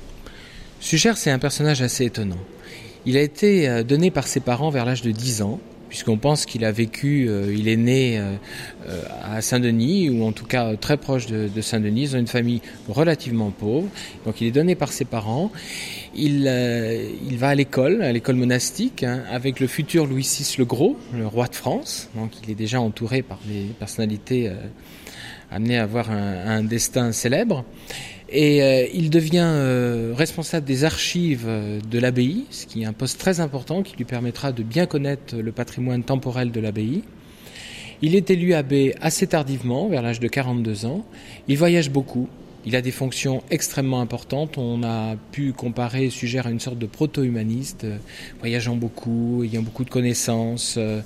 Suggère, 0.80 1.16
c'est 1.16 1.30
un 1.30 1.38
personnage 1.38 1.82
assez 1.82 2.04
étonnant. 2.04 2.38
Il 3.06 3.16
a 3.16 3.22
été 3.22 3.68
euh, 3.68 3.82
donné 3.82 4.10
par 4.10 4.26
ses 4.26 4.40
parents 4.40 4.70
vers 4.70 4.84
l'âge 4.84 5.02
de 5.02 5.10
10 5.10 5.42
ans 5.42 5.60
puisqu'on 5.88 6.18
pense 6.18 6.46
qu'il 6.46 6.64
a 6.64 6.70
vécu, 6.70 7.26
euh, 7.28 7.52
il 7.52 7.66
est 7.66 7.76
né 7.76 8.16
euh, 8.16 8.36
à 9.24 9.42
Saint-Denis, 9.42 10.08
ou 10.08 10.24
en 10.24 10.30
tout 10.30 10.44
cas 10.44 10.76
très 10.76 10.96
proche 10.96 11.26
de, 11.26 11.60
Saint-Denis, 11.60 12.10
dans 12.10 12.18
une 12.18 12.28
famille 12.28 12.62
relativement 12.88 13.50
pauvre. 13.50 13.88
Donc 14.24 14.40
il 14.40 14.46
est 14.46 14.52
donné 14.52 14.76
par 14.76 14.92
ses 14.92 15.04
parents. 15.04 15.50
Il, 16.14 16.44
va 17.36 17.48
à 17.48 17.54
l'école, 17.56 18.02
à 18.02 18.12
l'école 18.12 18.36
monastique, 18.36 19.02
hein, 19.02 19.24
avec 19.32 19.58
le 19.58 19.66
futur 19.66 20.06
Louis 20.06 20.22
VI 20.22 20.54
le 20.58 20.64
Gros, 20.64 20.96
le 21.12 21.26
roi 21.26 21.48
de 21.48 21.56
France. 21.56 22.08
Donc 22.14 22.30
il 22.44 22.52
est 22.52 22.54
déjà 22.54 22.80
entouré 22.80 23.22
par 23.22 23.40
des 23.44 23.64
personnalités 23.76 24.48
amenées 25.50 25.78
à 25.78 25.82
avoir 25.82 26.12
un 26.12 26.62
destin 26.62 27.10
célèbre. 27.10 27.64
Et 28.32 28.62
euh, 28.62 28.86
il 28.94 29.10
devient 29.10 29.42
euh, 29.44 30.12
responsable 30.16 30.64
des 30.64 30.84
archives 30.84 31.46
euh, 31.48 31.80
de 31.80 31.98
l'abbaye, 31.98 32.44
ce 32.50 32.64
qui 32.64 32.82
est 32.82 32.86
un 32.86 32.92
poste 32.92 33.18
très 33.18 33.40
important 33.40 33.82
qui 33.82 33.96
lui 33.96 34.04
permettra 34.04 34.52
de 34.52 34.62
bien 34.62 34.86
connaître 34.86 35.36
le 35.36 35.50
patrimoine 35.50 36.04
temporel 36.04 36.52
de 36.52 36.60
l'abbaye. 36.60 37.02
Il 38.02 38.14
est 38.14 38.30
élu 38.30 38.54
abbé 38.54 38.94
assez 39.00 39.26
tardivement, 39.26 39.88
vers 39.88 40.02
l'âge 40.02 40.20
de 40.20 40.28
42 40.28 40.86
ans. 40.86 41.04
Il 41.48 41.58
voyage 41.58 41.90
beaucoup, 41.90 42.28
il 42.66 42.76
a 42.76 42.82
des 42.82 42.90
fonctions 42.90 43.42
extrêmement 43.50 44.00
importantes. 44.00 44.58
On 44.58 44.82
a 44.82 45.16
pu 45.32 45.52
comparer 45.52 46.10
Sugère 46.10 46.46
à 46.46 46.50
une 46.50 46.60
sorte 46.60 46.78
de 46.78 46.86
proto-humaniste, 46.86 47.84
euh, 47.84 47.96
voyageant 48.40 48.76
beaucoup, 48.76 49.42
ayant 49.44 49.62
beaucoup 49.62 49.84
de 49.84 49.90
connaissances, 49.90 50.74
euh, 50.76 51.00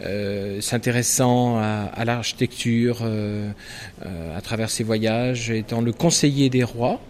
euh, 0.00 0.60
s'intéressant 0.60 1.58
à, 1.58 2.04
l'architecture 2.04 3.02
à 4.02 4.40
travers 4.40 4.70
ses 4.70 4.84
voyages, 4.84 5.50
étant 5.50 5.80
le 5.80 5.92
conseiller 5.92 6.50
des 6.50 6.64
rois. 6.64 7.00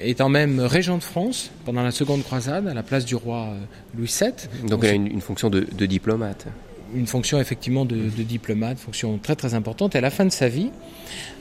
étant 0.00 0.28
même 0.28 0.60
régent 0.60 0.96
de 0.96 1.02
France 1.02 1.50
pendant 1.64 1.82
la 1.82 1.90
seconde 1.90 2.22
croisade 2.22 2.68
à 2.68 2.74
la 2.74 2.82
place 2.82 3.04
du 3.04 3.14
roi 3.14 3.48
Louis 3.96 4.12
VII. 4.20 4.66
Donc 4.68 4.84
elle 4.84 4.90
a 4.90 4.94
une, 4.94 5.20
fonction 5.20 5.50
de, 5.50 5.86
diplomate. 5.86 6.46
Une 6.94 7.06
fonction 7.06 7.40
effectivement 7.40 7.84
de, 7.84 7.96
de, 7.96 8.22
diplomate, 8.22 8.78
fonction 8.78 9.18
très 9.18 9.36
très 9.36 9.54
importante. 9.54 9.94
Et 9.94 9.98
à 9.98 10.00
la 10.00 10.10
fin 10.10 10.24
de 10.24 10.32
sa 10.32 10.48
vie, 10.48 10.70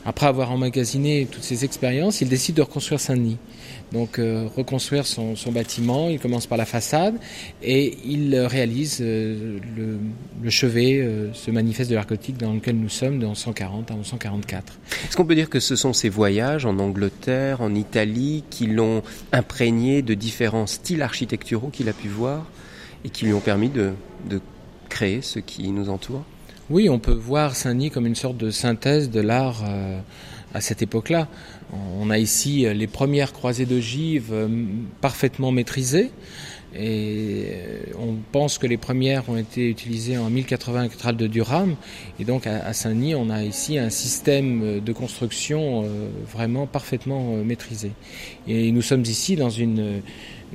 après 0.06 0.28
avoir 0.28 0.52
emmagasiné 0.52 1.28
toutes 1.30 1.44
ces 1.44 1.64
expériences, 1.66 2.22
il 2.22 2.30
décide 2.30 2.56
de 2.56 2.62
reconstruire 2.62 3.00
Saint-Denis 3.00 3.38
donc 3.92 4.20
euh, 4.20 4.48
reconstruire 4.56 5.06
son, 5.06 5.36
bâtiment. 5.52 6.10
Il 6.10 6.20
commence 6.20 6.46
par 6.46 6.58
la 6.58 6.66
façade 6.66 7.16
et 7.64 7.98
il 8.06 8.36
réalise 8.36 9.00
euh, 9.02 9.60
le, 10.44 10.50
chevet, 10.50 11.00
euh, 11.00 11.34
ce 11.34 11.52
manifeste 11.52 11.90
de 11.90 11.96
l'art 11.96 12.06
dans 12.40 12.54
lequel 12.54 12.78
nous 12.78 12.90
sommes 12.90 13.20
de 13.20 13.26
1140 13.26 13.92
à 13.92 13.94
1144. 13.96 14.74
Est-ce 15.06 15.16
qu'on 15.16 15.26
peut 15.26 15.36
dire 15.36 15.50
que 15.50 15.60
ce 15.60 15.76
sont 15.76 15.94
ces 15.94 16.10
voyages 16.10 16.66
en 16.66 16.80
Angleterre, 16.80 17.62
en 17.62 17.74
Italie, 17.76 18.44
qui 18.50 18.68
l'ont 18.68 19.04
imprégné 19.32 20.02
de 20.02 20.14
différents 20.14 20.68
styles 20.68 21.02
architecturaux 21.02 21.70
qu'il 21.70 21.90
a 21.90 21.94
pu 21.94 22.08
voir 22.08 22.46
et 23.06 23.10
qui 23.10 23.26
lui 23.26 23.34
ont 23.34 23.40
permis 23.40 23.70
de 23.70 23.94
créer 24.98 25.22
ce 25.22 25.38
qui 25.38 25.70
nous 25.70 25.90
entoure 25.90 26.24
Oui, 26.72 26.90
on 26.90 26.98
peut 26.98 27.12
voir 27.12 27.56
Saint-Denis 27.56 27.92
comme 27.92 28.08
une 28.08 28.16
sorte 28.16 28.38
de 28.38 28.50
synthèse 28.50 29.12
de 29.12 29.22
l'art 29.22 29.64
à 30.54 30.62
cette 30.62 30.82
époque-là. 30.82 31.28
On 32.00 32.10
a 32.10 32.18
ici 32.18 32.66
euh, 32.66 32.74
les 32.74 32.88
premières 32.88 33.34
croisées 33.34 33.66
d'ogives 33.66 34.30
euh, 34.32 34.48
parfaitement 35.02 35.52
maîtrisées. 35.52 36.10
Et 36.76 37.46
euh, 37.52 37.80
on 38.00 38.16
pense 38.32 38.58
que 38.58 38.68
les 38.68 38.78
premières 38.78 39.30
ont 39.30 39.38
été 39.38 39.70
utilisées 39.70 40.18
en 40.18 40.30
1080 40.30 40.88
cathédrale 40.88 41.18
de 41.18 41.28
Durham. 41.28 41.76
Et 42.20 42.26
donc 42.26 42.48
à 42.48 42.74
Saint-Denis, 42.74 43.16
on 43.16 43.30
a 43.30 43.44
ici 43.44 43.78
un 43.78 43.90
système 43.90 44.80
de 44.80 44.94
construction 44.94 45.86
vraiment 46.32 46.68
parfaitement 46.68 47.38
maîtrisé. 47.38 47.92
Et 48.48 48.72
nous 48.72 48.82
sommes 48.82 49.04
ici 49.04 49.36
dans 49.36 49.50
une, 49.50 50.02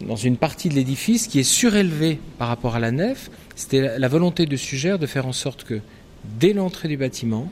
dans 0.00 0.16
une 0.16 0.36
partie 0.36 0.68
de 0.68 0.74
l'édifice 0.74 1.26
qui 1.26 1.38
est 1.38 1.44
surélevée 1.44 2.18
par 2.38 2.48
rapport 2.48 2.74
à 2.74 2.80
la 2.80 2.90
nef. 2.90 3.30
C'était 3.54 3.98
la 3.98 4.08
volonté 4.08 4.46
de 4.46 4.56
Sugère 4.56 4.98
de 4.98 5.06
faire 5.06 5.26
en 5.26 5.32
sorte 5.32 5.64
que 5.64 5.80
dès 6.38 6.52
l'entrée 6.52 6.88
du 6.88 6.96
bâtiment, 6.96 7.50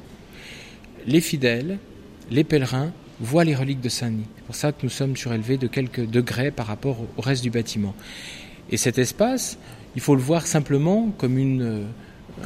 les 1.07 1.21
fidèles, 1.21 1.79
les 2.31 2.45
pèlerins 2.45 2.93
voit 3.21 3.45
les 3.45 3.55
reliques 3.55 3.81
de 3.81 3.89
Saint-Denis. 3.89 4.27
C'est 4.37 4.45
pour 4.45 4.55
ça 4.55 4.73
que 4.73 4.79
nous 4.83 4.91
sommes 4.91 5.17
surélevés 5.17 5.59
de 5.59 5.67
quelques 5.67 6.09
degrés 6.09 6.51
par 6.51 6.67
rapport 6.67 6.99
au 7.17 7.21
reste 7.21 7.43
du 7.43 7.51
bâtiment. 7.51 7.95
Et 8.71 8.77
cet 8.77 8.99
espace, 8.99 9.59
il 9.95 10.01
faut 10.01 10.15
le 10.15 10.23
voir 10.23 10.47
simplement 10.47 11.13
comme 11.19 11.37
une, 11.37 11.63
euh, 11.63 11.85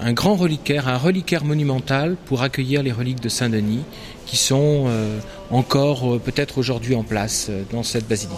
un 0.01 0.13
grand 0.13 0.35
reliquaire, 0.35 0.89
un 0.89 0.99
reliquaire 0.99 1.45
monumental 1.45 2.17
pour 2.27 2.43
accueillir 2.43 2.83
les 2.83 2.93
reliques 2.93 3.21
de 3.21 3.29
Saint-Denis 3.29 3.85
qui 4.27 4.37
sont 4.37 4.85
euh, 4.87 5.19
encore 5.51 6.15
euh, 6.15 6.19
peut-être 6.19 6.59
aujourd'hui 6.59 6.95
en 6.95 7.03
place 7.03 7.51
dans 7.73 7.83
cette 7.83 8.09
basilique. 8.09 8.37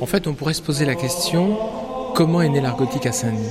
En 0.00 0.06
fait, 0.06 0.26
on 0.26 0.34
pourrait 0.34 0.54
se 0.54 0.62
poser 0.62 0.84
la 0.84 0.94
question 0.96 1.56
Comment 2.14 2.42
est 2.42 2.48
né 2.48 2.60
l'art 2.60 2.76
gothique 2.76 3.06
à 3.06 3.12
Saint-Denis? 3.12 3.48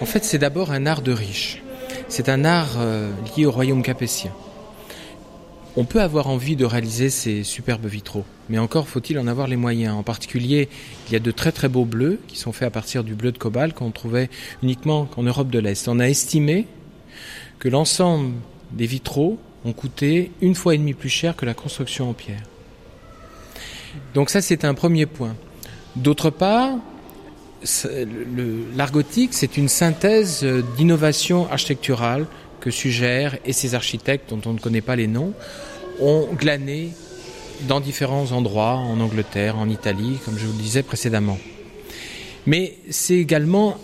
En 0.00 0.06
fait, 0.06 0.24
c'est 0.24 0.38
d'abord 0.38 0.70
un 0.70 0.86
art 0.86 1.02
de 1.02 1.12
riche. 1.12 1.62
C'est 2.08 2.28
un 2.28 2.44
art 2.44 2.76
euh, 2.78 3.10
lié 3.36 3.46
au 3.46 3.50
royaume 3.50 3.82
capétien. 3.82 4.30
On 5.74 5.84
peut 5.84 6.02
avoir 6.02 6.26
envie 6.26 6.54
de 6.54 6.66
réaliser 6.66 7.08
ces 7.08 7.44
superbes 7.44 7.86
vitraux, 7.86 8.26
mais 8.50 8.58
encore 8.58 8.88
faut-il 8.88 9.18
en 9.18 9.26
avoir 9.26 9.48
les 9.48 9.56
moyens. 9.56 9.94
En 9.94 10.02
particulier, 10.02 10.68
il 11.06 11.14
y 11.14 11.16
a 11.16 11.18
de 11.18 11.30
très 11.30 11.50
très 11.50 11.70
beaux 11.70 11.86
bleus 11.86 12.20
qui 12.28 12.36
sont 12.36 12.52
faits 12.52 12.68
à 12.68 12.70
partir 12.70 13.04
du 13.04 13.14
bleu 13.14 13.32
de 13.32 13.38
cobalt 13.38 13.72
qu'on 13.74 13.90
trouvait 13.90 14.28
uniquement 14.62 15.08
en 15.16 15.22
Europe 15.22 15.48
de 15.48 15.58
l'Est. 15.58 15.88
On 15.88 15.98
a 15.98 16.08
estimé 16.08 16.66
que 17.58 17.70
l'ensemble 17.70 18.34
des 18.72 18.84
vitraux 18.84 19.38
ont 19.64 19.72
coûté 19.72 20.30
une 20.42 20.54
fois 20.54 20.74
et 20.74 20.78
demie 20.78 20.92
plus 20.92 21.08
cher 21.08 21.36
que 21.36 21.46
la 21.46 21.54
construction 21.54 22.10
en 22.10 22.12
pierre. 22.12 22.42
Donc 24.12 24.28
ça, 24.28 24.42
c'est 24.42 24.66
un 24.66 24.74
premier 24.74 25.06
point. 25.06 25.36
D'autre 25.96 26.28
part, 26.28 26.76
l'art 28.76 28.92
gothique, 28.92 29.32
c'est 29.32 29.56
une 29.56 29.68
synthèse 29.68 30.44
d'innovation 30.76 31.50
architecturale 31.50 32.26
que 32.62 32.70
Suggère 32.70 33.36
et 33.44 33.52
ses 33.52 33.74
architectes, 33.74 34.30
dont 34.30 34.40
on 34.46 34.54
ne 34.54 34.58
connaît 34.58 34.80
pas 34.80 34.96
les 34.96 35.08
noms, 35.08 35.34
ont 36.00 36.28
glané 36.32 36.90
dans 37.68 37.80
différents 37.80 38.32
endroits, 38.32 38.76
en 38.76 38.98
Angleterre, 39.00 39.58
en 39.58 39.68
Italie, 39.68 40.18
comme 40.24 40.38
je 40.38 40.46
vous 40.46 40.56
le 40.56 40.62
disais 40.62 40.82
précédemment. 40.82 41.38
Mais 42.46 42.76
c'est 42.88 43.16
également 43.16 43.76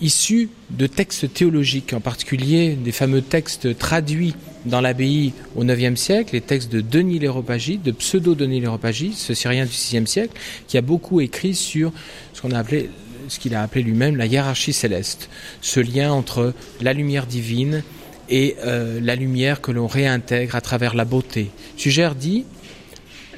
issu 0.00 0.48
de 0.70 0.86
textes 0.86 1.32
théologiques, 1.32 1.92
en 1.92 2.00
particulier 2.00 2.74
des 2.74 2.92
fameux 2.92 3.22
textes 3.22 3.76
traduits 3.76 4.34
dans 4.64 4.80
l'abbaye 4.80 5.32
au 5.56 5.64
IXe 5.64 6.00
siècle, 6.00 6.30
les 6.32 6.40
textes 6.40 6.72
de 6.72 6.80
Denis 6.80 7.18
l'Héropagite, 7.18 7.82
de 7.82 7.92
pseudo-Denis 7.92 8.60
l'Héropagite, 8.60 9.14
ce 9.16 9.34
Syrien 9.34 9.64
du 9.64 9.70
VIe 9.70 10.06
siècle, 10.06 10.34
qui 10.68 10.78
a 10.78 10.82
beaucoup 10.82 11.20
écrit 11.20 11.54
sur 11.54 11.92
ce 12.32 12.40
qu'on 12.40 12.52
a 12.52 12.58
appelé 12.58 12.90
ce 13.30 13.38
qu'il 13.38 13.54
a 13.54 13.62
appelé 13.62 13.82
lui-même 13.82 14.16
la 14.16 14.26
hiérarchie 14.26 14.72
céleste, 14.72 15.30
ce 15.62 15.80
lien 15.80 16.12
entre 16.12 16.52
la 16.80 16.92
lumière 16.92 17.26
divine 17.26 17.82
et 18.28 18.56
euh, 18.64 19.00
la 19.02 19.16
lumière 19.16 19.60
que 19.60 19.72
l'on 19.72 19.86
réintègre 19.86 20.54
à 20.54 20.60
travers 20.60 20.94
la 20.94 21.04
beauté. 21.04 21.50
Sugère 21.76 22.14
dit 22.14 22.44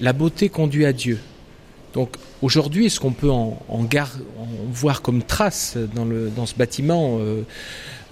la 0.00 0.12
beauté 0.12 0.48
conduit 0.48 0.87
à 0.87 0.92
Dieu. 0.92 1.18
Donc 1.94 2.16
aujourd'hui, 2.40 2.88
ce 2.88 2.98
qu'on 2.98 3.12
peut 3.12 3.31
en, 3.31 3.59
voir 4.70 5.02
comme 5.02 5.22
trace 5.22 5.76
dans 5.94 6.46
ce 6.46 6.55
bâtiment 6.55 7.18
euh, 7.20 7.42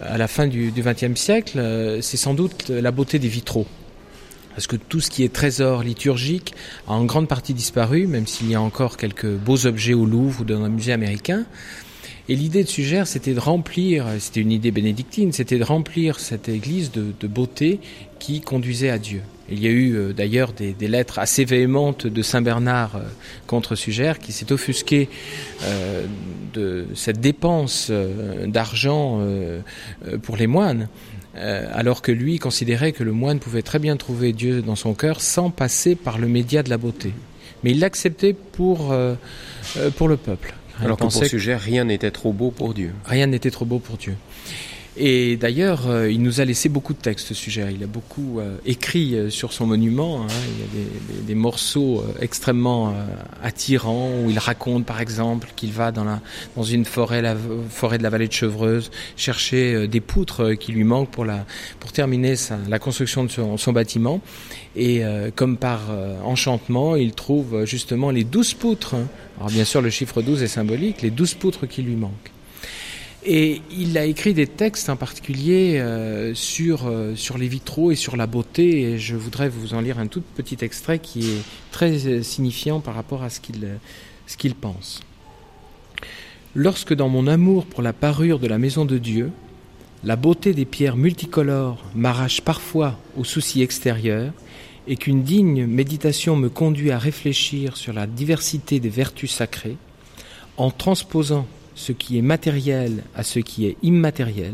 à 0.00 0.18
la 0.18 0.28
fin 0.28 0.46
du 0.46 0.72
XXe 0.76 1.18
siècle, 1.18 1.58
euh, 1.58 2.00
c'est 2.02 2.18
sans 2.18 2.34
doute 2.34 2.68
la 2.68 2.90
beauté 2.90 3.18
des 3.18 3.28
vitraux. 3.28 3.66
Parce 4.50 4.66
que 4.66 4.76
tout 4.76 5.00
ce 5.00 5.10
qui 5.10 5.24
est 5.24 5.32
trésor 5.32 5.82
liturgique 5.82 6.54
a 6.88 6.92
en 6.92 7.04
grande 7.04 7.28
partie 7.28 7.54
disparu, 7.54 8.06
même 8.06 8.26
s'il 8.26 8.50
y 8.50 8.54
a 8.54 8.60
encore 8.60 8.96
quelques 8.96 9.30
beaux 9.30 9.66
objets 9.66 9.94
au 9.94 10.04
Louvre 10.04 10.42
ou 10.42 10.44
dans 10.44 10.62
un 10.62 10.68
musée 10.68 10.92
américain. 10.92 11.44
Et 12.30 12.36
l'idée 12.36 12.62
de 12.62 12.68
Sugère, 12.68 13.08
c'était 13.08 13.34
de 13.34 13.40
remplir, 13.40 14.06
c'était 14.20 14.40
une 14.40 14.52
idée 14.52 14.70
bénédictine, 14.70 15.32
c'était 15.32 15.58
de 15.58 15.64
remplir 15.64 16.20
cette 16.20 16.48
église 16.48 16.92
de, 16.92 17.26
beauté 17.26 17.80
qui 18.20 18.40
conduisait 18.40 18.90
à 18.90 18.98
Dieu. 18.98 19.22
Il 19.50 19.60
y 19.60 19.66
a 19.66 19.70
eu 19.70 19.96
euh, 19.96 20.12
d'ailleurs 20.12 20.52
des, 20.52 20.74
lettres 20.86 21.18
assez 21.18 21.44
véhémentes 21.44 22.06
de 22.06 22.22
Saint 22.22 22.40
Bernard 22.40 22.94
euh, 22.94 23.00
contre 23.48 23.74
Sugère 23.74 24.20
qui 24.20 24.30
s'est 24.30 24.52
offusqué 24.52 25.08
euh, 25.64 26.06
de 26.54 26.86
cette 26.94 27.20
dépense 27.20 27.90
d'argent 28.46 29.20
pour 30.22 30.36
les 30.36 30.46
moines. 30.46 30.88
Alors 31.34 32.02
que 32.02 32.12
lui 32.12 32.38
considérait 32.38 32.92
que 32.92 33.04
le 33.04 33.12
moine 33.12 33.38
pouvait 33.38 33.62
très 33.62 33.78
bien 33.78 33.96
trouver 33.96 34.32
Dieu 34.32 34.62
dans 34.62 34.76
son 34.76 34.94
cœur 34.94 35.20
sans 35.20 35.50
passer 35.50 35.94
par 35.94 36.18
le 36.18 36.28
média 36.28 36.62
de 36.62 36.70
la 36.70 36.78
beauté. 36.78 37.12
Mais 37.62 37.70
il 37.72 37.80
l'acceptait 37.80 38.32
pour, 38.32 38.94
pour 39.96 40.08
le 40.08 40.16
peuple. 40.16 40.54
Alors 40.82 40.96
que 40.96 41.02
pour 41.02 41.12
sujet, 41.12 41.56
rien 41.56 41.84
n'était 41.84 42.10
trop 42.10 42.32
beau 42.32 42.50
pour 42.50 42.74
Dieu. 42.74 42.92
Rien 43.04 43.26
n'était 43.26 43.50
trop 43.50 43.64
beau 43.64 43.78
pour 43.78 43.96
Dieu. 43.96 44.16
Et 44.96 45.37
d'ailleurs, 45.37 45.88
euh, 45.88 46.11
il 46.11 46.20
nous 46.20 46.40
a 46.40 46.44
laissé 46.44 46.68
beaucoup 46.68 46.94
de 46.94 46.98
textes, 46.98 47.29
ce 47.29 47.35
sujet. 47.35 47.64
Il 47.72 47.83
a 47.85 47.87
beaucoup 47.87 48.40
euh, 48.40 48.57
écrit 48.66 49.14
euh, 49.14 49.31
sur 49.31 49.53
son 49.53 49.66
monument. 49.66 50.22
Hein. 50.22 50.26
Il 50.74 50.81
y 50.81 50.83
a 50.83 51.22
des, 51.26 51.35
morceaux 51.35 52.05
extrêmement 52.20 52.92
attirants 53.42 54.11
où 54.22 54.31
il 54.31 54.38
raconte, 54.38 54.85
par 54.85 55.00
exemple, 55.00 55.48
qu'il 55.57 55.72
va 55.72 55.90
dans, 55.90 56.20
une 56.62 56.85
forêt, 56.85 57.22
de 57.22 58.03
la 58.03 58.11
vallée 58.11 58.29
de 58.29 58.33
Chevreuse, 58.33 58.90
chercher 59.16 59.88
des 59.88 60.00
poutres 60.00 60.55
qui 60.59 60.72
lui 60.72 60.85
manquent 60.85 61.11
pour, 61.11 61.24
terminer 61.92 62.35
la 62.68 62.79
construction 62.79 63.24
de 63.24 63.31
son, 63.31 63.57
son 63.57 63.72
bâtiment. 63.72 64.20
Et 64.76 65.03
comme 65.35 65.57
par 65.57 65.81
enchantement, 66.24 66.96
il 66.96 67.12
trouve 67.12 67.64
justement 67.64 68.11
les 68.11 68.24
douze 68.24 68.53
poutres. 68.53 68.94
Hein. 68.94 69.07
Alors 69.38 69.50
bien 69.50 69.64
sûr, 69.64 69.81
le 69.81 69.90
chiffre 69.90 70.20
12 70.20 70.42
est 70.42 70.48
symbolique, 70.48 71.00
les 71.00 71.11
douze 71.11 71.35
poutres 71.35 71.66
qui 71.66 71.83
lui 71.83 71.96
manquent. 71.96 72.33
Et 73.24 73.61
il 73.70 73.98
a 73.98 74.06
écrit 74.06 74.33
des 74.33 74.46
textes 74.46 74.88
en 74.88 74.96
particulier 74.96 75.78
euh, 75.78 76.33
sur, 76.35 76.87
euh, 76.87 77.14
sur 77.14 77.37
les 77.37 77.48
vitraux 77.48 77.90
et 77.90 77.94
sur 77.94 78.16
la 78.16 78.26
beauté. 78.26 78.83
Et 78.83 78.98
je 78.98 79.14
voudrais 79.14 79.50
vous 79.50 79.74
en 79.74 79.80
lire 79.80 79.98
un 79.98 80.06
tout 80.06 80.22
petit 80.22 80.56
extrait 80.62 80.98
qui 80.98 81.30
est 81.30 81.42
très 81.70 82.06
euh, 82.06 82.22
signifiant 82.22 82.80
par 82.80 82.94
rapport 82.94 83.22
à 83.22 83.28
ce 83.28 83.40
qu'il 83.40 83.68
ce 84.26 84.37
qu'il 84.37 84.54
pense. 84.54 85.00
Lorsque 86.54 86.94
dans 86.94 87.09
mon 87.09 87.26
amour 87.26 87.66
pour 87.66 87.83
la 87.83 87.92
parure 87.92 88.38
de 88.38 88.46
la 88.46 88.59
maison 88.59 88.85
de 88.85 88.96
Dieu, 88.96 89.33
la 90.04 90.16
beauté 90.16 90.54
des 90.54 90.64
pierres 90.64 90.96
multicolores 90.96 91.85
m'arrache 91.94 92.40
parfois 92.40 92.98
aux 93.16 93.24
soucis 93.24 93.61
extérieurs, 93.61 94.33
et 94.87 94.96
qu'une 94.96 95.22
digne 95.22 95.66
méditation 95.66 96.37
me 96.37 96.48
conduit 96.48 96.90
à 96.90 96.98
réfléchir 96.98 97.76
sur 97.76 97.92
la 97.92 98.06
diversité 98.06 98.80
des 98.80 98.88
vertus 98.88 99.30
sacrées, 99.33 99.76
en 100.56 100.70
transposant 100.70 101.46
ce 101.80 101.92
qui 101.92 102.18
est 102.18 102.22
matériel 102.22 103.02
à 103.16 103.22
ce 103.22 103.38
qui 103.38 103.66
est 103.66 103.78
immatériel, 103.82 104.52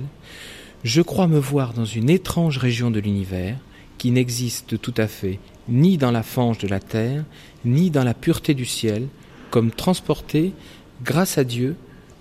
je 0.85 1.03
crois 1.03 1.27
me 1.27 1.41
voir 1.41 1.73
dans 1.73 1.85
une 1.85 2.09
étrange 2.09 2.59
région 2.59 2.93
de 2.93 3.01
l'univers 3.01 3.59
qui 3.99 4.13
n'existe 4.13 4.81
tout 4.81 4.95
à 4.97 5.09
fait 5.09 5.41
ni 5.69 5.99
dans 5.99 6.13
la 6.13 6.23
fange 6.23 6.59
de 6.59 6.69
la 6.69 6.79
terre, 6.79 7.25
ni 7.65 7.91
dans 7.91 8.05
la 8.05 8.15
pureté 8.15 8.55
du 8.55 8.65
ciel, 8.65 9.09
comme 9.51 9.73
transporté, 9.73 10.53
grâce 11.03 11.37
à 11.37 11.43
Dieu, 11.43 11.75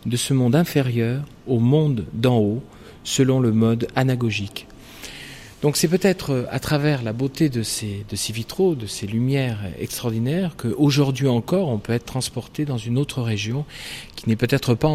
de 0.07 0.17
ce 0.17 0.33
monde 0.33 0.55
inférieur 0.55 1.23
au 1.45 1.59
monde 1.59 2.05
d'en 2.13 2.39
haut 2.39 2.63
selon 3.03 3.39
le 3.39 3.51
mode 3.51 3.87
anagogique. 3.95 4.65
Donc 5.65 5.78
c'est 5.78 5.88
peut-être 5.88 6.32
euh, 6.32 6.45
à 6.51 6.60
travers 6.60 7.01
la 7.01 7.12
beauté 7.12 7.49
de 7.49 7.63
ces, 7.63 8.06
de 8.08 8.15
ces 8.15 8.32
vitraux, 8.32 8.75
de 8.75 8.86
ces 8.86 9.08
lumières 9.08 9.58
extraordinaires, 9.80 10.51
qu'aujourd'hui 10.58 11.28
encore 11.28 11.69
on 11.69 11.80
peut 11.80 11.93
être 11.93 12.06
transporté 12.06 12.65
dans 12.65 12.78
une 12.78 12.99
autre 12.99 13.23
région 13.23 13.65
qui 14.15 14.30
n'est 14.30 14.36
peut-être 14.36 14.75
pas 14.75 14.93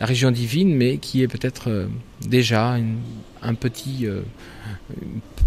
la 0.00 0.06
région 0.06 0.32
divine, 0.32 0.74
mais 0.74 0.96
qui 0.96 1.22
est 1.22 1.28
peut-être 1.28 1.70
euh, 1.70 1.86
déjà 2.26 2.78
un 3.42 3.54
petit, 3.54 4.08
euh, 4.08 4.22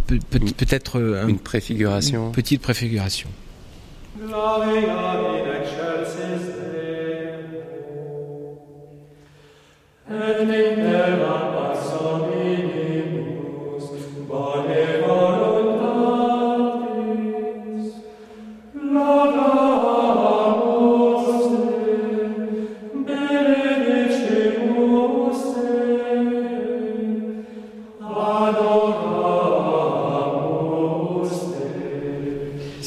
peut-être 0.07 1.25
une 1.27 1.39
préfiguration, 1.39 2.27
une 2.27 2.31
petite 2.31 2.61
préfiguration. 2.61 3.27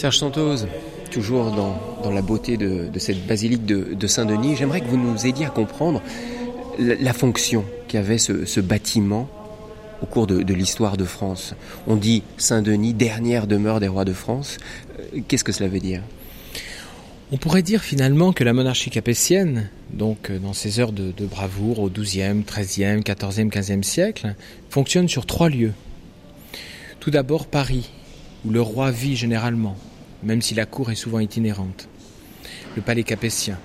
Serge 0.05 0.19
Santos, 0.19 0.67
toujours 1.11 1.51
dans, 1.51 2.11
la 2.11 2.21
beauté 2.21 2.59
de, 2.59 2.91
cette 2.99 3.27
basilique 3.27 3.65
de, 3.65 4.07
Saint-Denis, 4.07 4.55
j'aimerais 4.57 4.83
que 4.83 4.87
vous 4.87 4.99
nous 4.99 5.27
aidiez 5.27 5.47
à 5.47 5.51
comprendre 5.51 6.03
la, 6.79 7.13
fonction 7.15 7.65
qu'avait 7.89 8.19
ce, 8.19 8.61
bâtiment 8.61 9.29
au 10.03 10.07
cours 10.07 10.27
de, 10.27 10.53
l'histoire 10.53 10.99
de 10.99 11.05
France. 11.05 11.55
On 11.87 11.97
dit 11.97 12.23
Saint-Denis, 12.37 12.93
dernière 12.93 13.47
demeure 13.47 13.81
des 13.81 13.89
rois 13.89 14.05
de 14.05 14.13
France. 14.13 14.59
Euh, 14.99 15.21
qu'est-ce 15.27 15.45
que 15.45 15.53
cela 15.53 15.71
veut 15.71 15.81
dire? 15.81 16.03
On 17.33 17.37
pourrait 17.37 17.63
dire 17.63 17.83
finalement 17.83 18.33
que 18.33 18.45
la 18.45 18.53
monarchie 18.53 18.91
capétienne, 18.91 19.71
donc 19.93 20.31
euh, 20.31 20.39
dans 20.39 20.53
ses 20.53 20.81
heures 20.81 20.93
de, 20.93 21.13
bravoure 21.27 21.81
au 21.81 21.89
XIIe, 21.89 22.45
XIIIe, 22.47 23.01
XIVe, 23.01 23.49
XVe 23.49 23.83
siècle, 23.83 24.35
fonctionne 24.71 25.09
sur 25.09 25.27
trois 25.27 25.49
lieux. 25.49 25.73
Tout 27.01 27.11
d'abord 27.11 27.47
Paris, 27.47 27.91
où 28.45 28.51
le 28.51 28.61
roi 28.61 28.91
vit 28.91 29.17
généralement, 29.17 29.77
même 30.23 30.43
si 30.43 30.55
la 30.55 30.67
cour 30.67 30.91
est 30.91 30.97
souvent 30.97 31.19
itinérante. 31.19 31.89
Le 32.77 32.83
palais 32.83 33.05
capétien. 33.05 33.59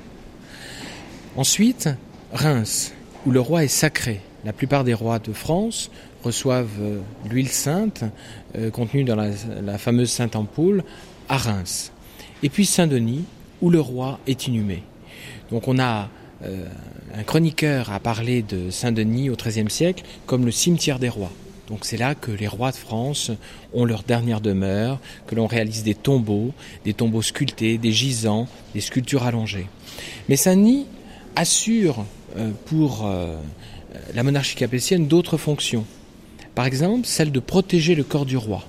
Ensuite, 1.35 1.89
Reims, 2.31 2.93
où 3.25 3.31
le 3.31 3.39
roi 3.39 3.63
est 3.63 3.67
sacré. 3.67 4.21
La 4.45 4.53
plupart 4.53 4.83
des 4.83 4.93
rois 4.93 5.19
de 5.19 5.33
France 5.33 5.91
reçoivent 6.23 6.79
euh, 6.81 6.99
l'huile 7.29 7.49
sainte 7.49 8.03
euh, 8.57 8.71
contenue 8.71 9.03
dans 9.03 9.15
la, 9.15 9.77
fameuse 9.77 10.09
Sainte 10.09 10.35
Ampoule 10.35 10.83
à 11.27 11.37
Reims. 11.37 11.91
Et 12.41 12.49
puis 12.49 12.65
Saint-Denis, 12.65 13.25
où 13.61 13.69
le 13.69 13.79
roi 13.79 14.19
est 14.27 14.47
inhumé. 14.47 14.83
Donc 15.51 15.67
on 15.67 15.79
a 15.79 16.09
euh, 16.43 16.65
un 17.13 17.23
chroniqueur 17.23 17.91
à 17.91 17.99
parler 17.99 18.41
de 18.41 18.69
Saint-Denis 18.69 19.29
au 19.29 19.35
XIIIe 19.35 19.69
siècle 19.69 20.03
comme 20.25 20.45
le 20.45 20.51
cimetière 20.51 20.99
des 20.99 21.09
rois. 21.09 21.31
Donc 21.67 21.85
c'est 21.85 21.97
là 21.97 22.15
que 22.15 22.31
les 22.31 22.47
rois 22.47 22.71
de 22.71 22.77
France 22.77 23.31
ont 23.73 23.85
leur 23.85 24.03
dernière 24.03 24.41
demeure, 24.41 24.99
que 25.27 25.35
l'on 25.35 25.45
réalise 25.45 25.83
des 25.83 25.93
tombeaux, 25.93 26.51
des 26.83 26.93
tombeaux 26.93 27.21
sculptés, 27.21 27.77
des 27.77 27.91
gisants, 27.91 28.47
des 28.73 28.81
sculptures 28.81 29.23
allongées. 29.23 29.67
Mais 30.29 30.35
Saint-Denis 30.35 30.87
assure 31.35 32.05
euh, 32.37 32.51
pour 32.65 33.05
euh, 33.05 33.35
la 34.13 34.23
monarchie 34.23 34.55
capétienne 34.55 35.07
d'autres 35.07 35.37
fonctions. 35.37 35.85
Par 36.55 36.65
exemple, 36.65 37.05
celle 37.05 37.31
de 37.31 37.39
protéger 37.39 37.95
le 37.95 38.03
corps 38.03 38.25
du 38.25 38.37
roi. 38.37 38.63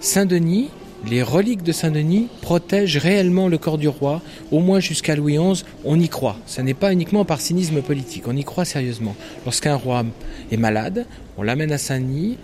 Saint-Denis 0.00 0.70
les 1.06 1.22
reliques 1.22 1.62
de 1.62 1.72
Saint-Denis 1.72 2.28
protègent 2.42 2.96
réellement 2.96 3.48
le 3.48 3.58
corps 3.58 3.78
du 3.78 3.88
roi, 3.88 4.20
au 4.50 4.60
moins 4.60 4.80
jusqu'à 4.80 5.14
Louis 5.14 5.38
XI, 5.38 5.64
on 5.84 5.98
y 5.98 6.08
croit. 6.08 6.36
Ce 6.46 6.60
n'est 6.60 6.74
pas 6.74 6.92
uniquement 6.92 7.24
par 7.24 7.40
cynisme 7.40 7.82
politique, 7.82 8.24
on 8.26 8.36
y 8.36 8.44
croit 8.44 8.64
sérieusement. 8.64 9.14
Lorsqu'un 9.44 9.76
roi 9.76 10.04
est 10.50 10.56
malade, 10.56 11.06
on 11.36 11.42
l'amène 11.42 11.72
à 11.72 11.78
Saint-Denis, 11.78 12.36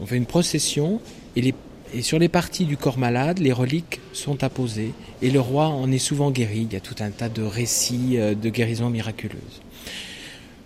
on 0.00 0.06
fait 0.06 0.16
une 0.16 0.26
procession, 0.26 1.00
et, 1.34 1.54
sur 2.00 2.18
les 2.18 2.28
parties 2.28 2.64
du 2.64 2.76
corps 2.76 2.98
malade, 2.98 3.38
les 3.38 3.52
reliques 3.52 4.00
sont 4.12 4.44
apposées, 4.44 4.92
et 5.22 5.30
le 5.30 5.40
roi 5.40 5.66
en 5.66 5.90
est 5.90 5.98
souvent 5.98 6.30
guéri. 6.30 6.66
Il 6.70 6.72
y 6.72 6.76
a 6.76 6.80
tout 6.80 6.96
un 7.00 7.10
tas 7.10 7.28
de 7.28 7.42
récits 7.42 8.18
euh, 8.18 8.34
de 8.34 8.48
guérison 8.50 8.90
miraculeuse. 8.90 9.62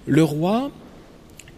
Le 0.06 0.24
roi 0.24 0.70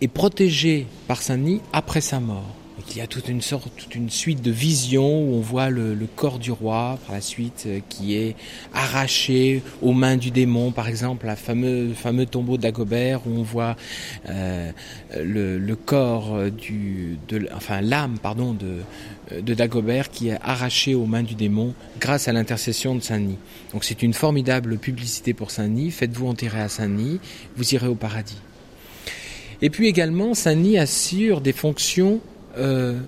est 0.01 0.09
protégé 0.09 0.87
par 1.07 1.23
Saint-Denis 1.23 1.61
après 1.73 2.01
sa 2.01 2.21
mort. 2.21 2.57
Il 2.89 2.97
y 2.97 3.01
a 3.01 3.07
toute 3.07 3.29
une 3.29 3.43
sorte, 3.43 3.69
toute 3.77 3.95
une 3.95 4.11
suite 4.11 4.43
de 4.43 4.51
visions 4.51 5.23
où 5.23 5.35
on 5.35 5.41
voit 5.41 5.71
le, 5.71 5.97
corps 6.17 6.39
du 6.39 6.51
roi 6.51 6.99
par 7.07 7.15
la 7.15 7.21
suite 7.21 7.65
euh, 7.67 7.81
qui 7.89 8.17
est 8.17 8.35
arraché 8.75 9.63
aux 9.83 9.93
mains 9.93 10.17
du 10.17 10.31
démon, 10.31 10.73
par 10.73 10.89
exemple, 10.89 11.27
la 11.27 11.37
fameux 11.37 11.93
fameux 11.95 12.27
tombeau 12.27 12.57
d'Agobert 12.57 13.27
où 13.27 13.31
on 13.39 13.43
voit 13.43 13.77
euh, 14.29 14.73
le, 15.17 15.75
corps 15.75 16.51
du, 16.51 17.19
de, 17.29 17.49
enfin 17.55 17.81
l'âme, 17.81 18.19
pardon, 18.19 18.53
de, 18.53 18.79
de 19.41 19.55
Dagobert 19.55 20.11
qui 20.11 20.29
est 20.29 20.39
arraché 20.43 20.95
aux 20.95 21.07
mains 21.07 21.23
du 21.23 21.35
démon 21.35 21.75
grâce 22.01 22.29
à 22.29 22.33
l'intercession 22.33 22.95
de 22.95 23.01
Saint-Denis. 23.01 23.39
Donc 23.73 23.85
c'est 23.85 24.03
une 24.03 24.15
formidable 24.15 24.79
publicité 24.79 25.35
pour 25.35 25.51
Saint-Denis. 25.51 25.91
Faites-vous 25.91 26.27
enterrer 26.27 26.61
à 26.61 26.69
Saint-Denis, 26.69 27.21
vous 27.57 27.75
irez 27.75 27.89
au 27.89 27.95
paradis. 27.95 28.41
Et 29.61 29.71
puis 29.71 29.87
également, 29.87 30.35
Saint-Denis 30.35 30.79
assure 30.79 31.41
des 31.41 31.53
fonctions 31.53 32.21
euh, 32.59 32.99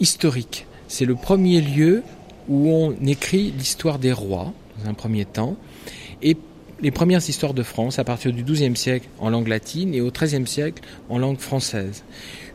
historique. 0.00 0.66
C'est 0.88 1.04
le 1.04 1.14
premier 1.14 1.60
lieu 1.60 2.02
où 2.48 2.70
on 2.70 2.94
écrit 3.06 3.52
l'histoire 3.56 3.98
des 3.98 4.12
rois, 4.12 4.52
dans 4.78 4.90
un 4.90 4.94
premier 4.94 5.24
temps, 5.24 5.56
et 6.22 6.36
les 6.82 6.90
premières 6.90 7.28
histoires 7.28 7.54
de 7.54 7.62
France 7.62 7.98
à 7.98 8.04
partir 8.04 8.32
du 8.32 8.42
XIIe 8.42 8.76
siècle 8.76 9.08
en 9.18 9.30
langue 9.30 9.48
latine 9.48 9.94
et 9.94 10.00
au 10.00 10.10
XIIIe 10.10 10.46
siècle 10.46 10.82
en 11.08 11.18
langue 11.18 11.38
française. 11.38 12.02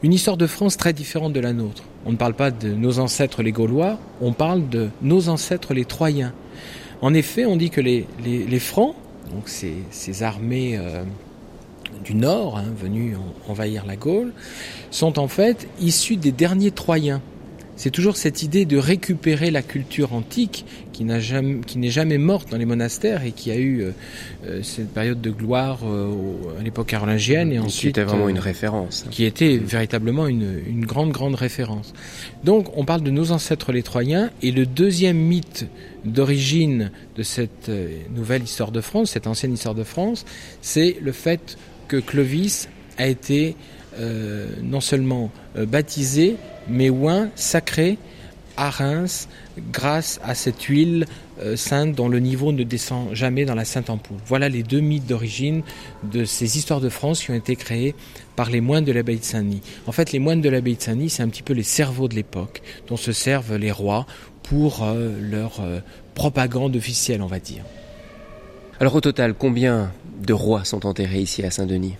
Une 0.03 0.13
histoire 0.13 0.37
de 0.37 0.47
France 0.47 0.77
très 0.77 0.93
différente 0.93 1.33
de 1.33 1.39
la 1.39 1.53
nôtre. 1.53 1.83
On 2.05 2.11
ne 2.11 2.17
parle 2.17 2.33
pas 2.33 2.51
de 2.51 2.69
nos 2.69 2.99
ancêtres 2.99 3.43
les 3.43 3.51
Gaulois, 3.51 3.99
on 4.21 4.33
parle 4.33 4.67
de 4.69 4.89
nos 5.01 5.29
ancêtres 5.29 5.73
les 5.73 5.85
Troyens. 5.85 6.33
En 7.01 7.13
effet, 7.13 7.45
on 7.45 7.55
dit 7.55 7.69
que 7.69 7.81
les, 7.81 8.05
Francs, 8.59 8.95
donc 9.31 9.47
ces, 9.47 9.73
ces 9.91 10.23
armées 10.23 10.77
euh, 10.77 11.03
du 12.03 12.15
Nord, 12.15 12.57
hein, 12.57 12.65
venus 12.77 13.17
envahir 13.47 13.85
la 13.85 13.95
Gaule, 13.95 14.33
sont 14.91 15.19
en 15.19 15.27
fait 15.27 15.67
issus 15.79 16.17
des 16.17 16.31
derniers 16.31 16.71
Troyens. 16.71 17.21
C'est 17.77 17.89
toujours 17.89 18.15
cette 18.15 18.41
idée 18.41 18.65
de 18.65 18.77
récupérer 18.77 19.51
la 19.51 19.61
culture 19.61 20.13
antique 20.13 20.65
qui 20.93 21.03
n'a 21.03 21.19
jamais, 21.19 21.59
qui 21.59 21.77
n'est 21.77 21.89
jamais 21.89 22.17
morte 22.17 22.49
dans 22.49 22.57
les 22.57 22.65
monastères 22.65 23.25
et 23.25 23.33
qui 23.33 23.51
a 23.51 23.57
eu 23.57 23.81
euh, 23.81 23.91
euh, 24.45 24.63
cette 24.63 24.93
période 24.93 25.19
de 25.19 25.29
gloire 25.29 25.79
euh, 25.83 26.57
à 26.57 26.63
l'époque 26.63 26.87
carolingienne 26.87 27.51
et, 27.51 27.59
ensuite 27.59 27.81
qui 27.81 27.99
était 27.99 28.03
vraiment 28.03 28.29
une 28.29 28.39
référence, 28.39 29.05
qui 29.11 29.25
était 29.25 29.57
véritablement 29.57 30.27
une, 30.27 30.61
une 30.65 30.85
grande 30.85 31.11
grande 31.11 31.35
référence. 31.35 31.93
Donc 32.45 32.69
on 32.77 32.85
parle 32.85 33.01
de 33.01 33.11
nos 33.11 33.33
ancêtres 33.33 33.73
les 33.73 33.83
Troyens 33.83 34.29
et 34.41 34.51
le 34.51 34.65
deuxième 34.65 35.17
mythe 35.17 35.67
d'origine 36.05 36.91
de 37.17 37.23
cette 37.23 37.69
nouvelle 38.15 38.43
histoire 38.43 38.71
de 38.71 38.79
France, 38.79 39.11
cette 39.11 39.27
ancienne 39.27 39.53
histoire 39.53 39.75
de 39.75 39.83
France, 39.83 40.23
c'est 40.61 40.97
le 41.01 41.11
fait 41.11 41.57
que 41.87 41.97
Clovis 41.97 42.67
a 42.97 43.07
été 43.07 43.55
euh, 43.99 44.47
non 44.61 44.81
seulement 44.81 45.31
euh, 45.57 45.65
baptisé, 45.65 46.35
mais 46.67 46.89
ouin, 46.89 47.29
sacré 47.35 47.97
à 48.57 48.69
Reims 48.69 49.29
grâce 49.71 50.19
à 50.23 50.35
cette 50.35 50.61
huile 50.63 51.05
euh, 51.41 51.55
sainte 51.55 51.93
dont 51.93 52.09
le 52.09 52.19
niveau 52.19 52.51
ne 52.51 52.63
descend 52.63 53.13
jamais 53.13 53.45
dans 53.45 53.55
la 53.55 53.63
Sainte 53.63 53.89
Ampoule. 53.89 54.17
Voilà 54.25 54.49
les 54.49 54.63
deux 54.63 54.81
mythes 54.81 55.05
d'origine 55.05 55.61
de 56.03 56.25
ces 56.25 56.57
histoires 56.57 56.81
de 56.81 56.89
France 56.89 57.23
qui 57.23 57.31
ont 57.31 57.35
été 57.35 57.55
créées 57.55 57.95
par 58.35 58.49
les 58.49 58.59
moines 58.59 58.83
de 58.83 58.91
l'abbaye 58.91 59.17
de 59.17 59.23
Saint-Denis. 59.23 59.61
En 59.87 59.93
fait, 59.93 60.11
les 60.11 60.19
moines 60.19 60.41
de 60.41 60.49
l'abbaye 60.49 60.75
de 60.75 60.81
Saint-Denis, 60.81 61.09
c'est 61.09 61.23
un 61.23 61.29
petit 61.29 61.43
peu 61.43 61.53
les 61.53 61.63
cerveaux 61.63 62.09
de 62.09 62.15
l'époque 62.15 62.61
dont 62.87 62.97
se 62.97 63.13
servent 63.13 63.55
les 63.55 63.71
rois 63.71 64.05
pour 64.43 64.85
leur 65.19 65.61
propagande 66.13 66.75
officielle, 66.75 67.21
on 67.21 67.27
va 67.27 67.39
dire. 67.39 67.63
Alors 68.77 68.93
au 68.95 68.99
total, 68.99 69.33
combien 69.33 69.93
de 70.21 70.33
rois 70.33 70.65
sont 70.65 70.85
enterrés 70.85 71.21
ici 71.21 71.41
à 71.43 71.49
Saint-Denis? 71.49 71.95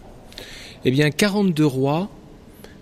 Eh 0.84 0.92
bien, 0.92 1.10
42 1.10 1.66
rois, 1.66 2.10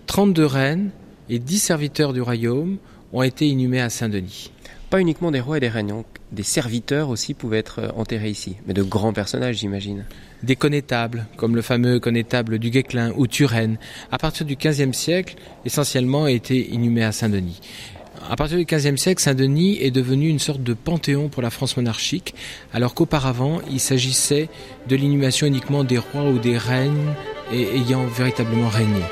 32 0.06 0.44
reines 0.44 0.90
et 1.30 1.38
10 1.38 1.58
serviteurs 1.60 2.12
du 2.12 2.20
royaume 2.20 2.78
ont 3.12 3.22
été 3.22 3.46
inhumés 3.46 3.80
à 3.80 3.90
Saint-Denis. 3.90 4.50
Pas 4.90 5.00
uniquement 5.00 5.30
des 5.30 5.38
rois 5.38 5.58
et 5.58 5.60
des 5.60 5.68
reines, 5.68 6.02
des 6.32 6.42
serviteurs 6.42 7.08
aussi 7.08 7.34
pouvaient 7.34 7.58
être 7.58 7.78
euh, 7.78 7.88
enterrés 7.96 8.30
ici, 8.30 8.56
mais 8.66 8.74
de 8.74 8.82
grands 8.82 9.12
personnages, 9.12 9.58
j'imagine. 9.58 10.04
Des 10.42 10.56
connétables, 10.56 11.26
comme 11.36 11.54
le 11.54 11.62
fameux 11.62 12.00
connétable 12.00 12.58
du 12.58 12.70
Guesclin 12.70 13.12
ou 13.16 13.28
Turenne, 13.28 13.78
à 14.10 14.18
partir 14.18 14.44
du 14.44 14.56
XVe 14.56 14.92
siècle, 14.92 15.36
essentiellement 15.64 16.26
été 16.26 16.68
inhumés 16.72 17.04
à 17.04 17.12
Saint-Denis 17.12 17.60
à 18.28 18.36
partir 18.36 18.56
du 18.56 18.64
XVe 18.64 18.96
siècle, 18.96 19.22
Saint-Denis 19.22 19.78
est 19.80 19.90
devenu 19.90 20.28
une 20.28 20.38
sorte 20.38 20.62
de 20.62 20.74
panthéon 20.74 21.28
pour 21.28 21.42
la 21.42 21.50
France 21.50 21.76
monarchique, 21.76 22.34
alors 22.72 22.94
qu'auparavant, 22.94 23.60
il 23.70 23.80
s'agissait 23.80 24.48
de 24.88 24.96
l'inhumation 24.96 25.46
uniquement 25.46 25.84
des 25.84 25.98
rois 25.98 26.24
ou 26.24 26.38
des 26.38 26.56
reines 26.56 27.14
ayant 27.52 28.06
véritablement 28.06 28.68
régné. 28.68 29.02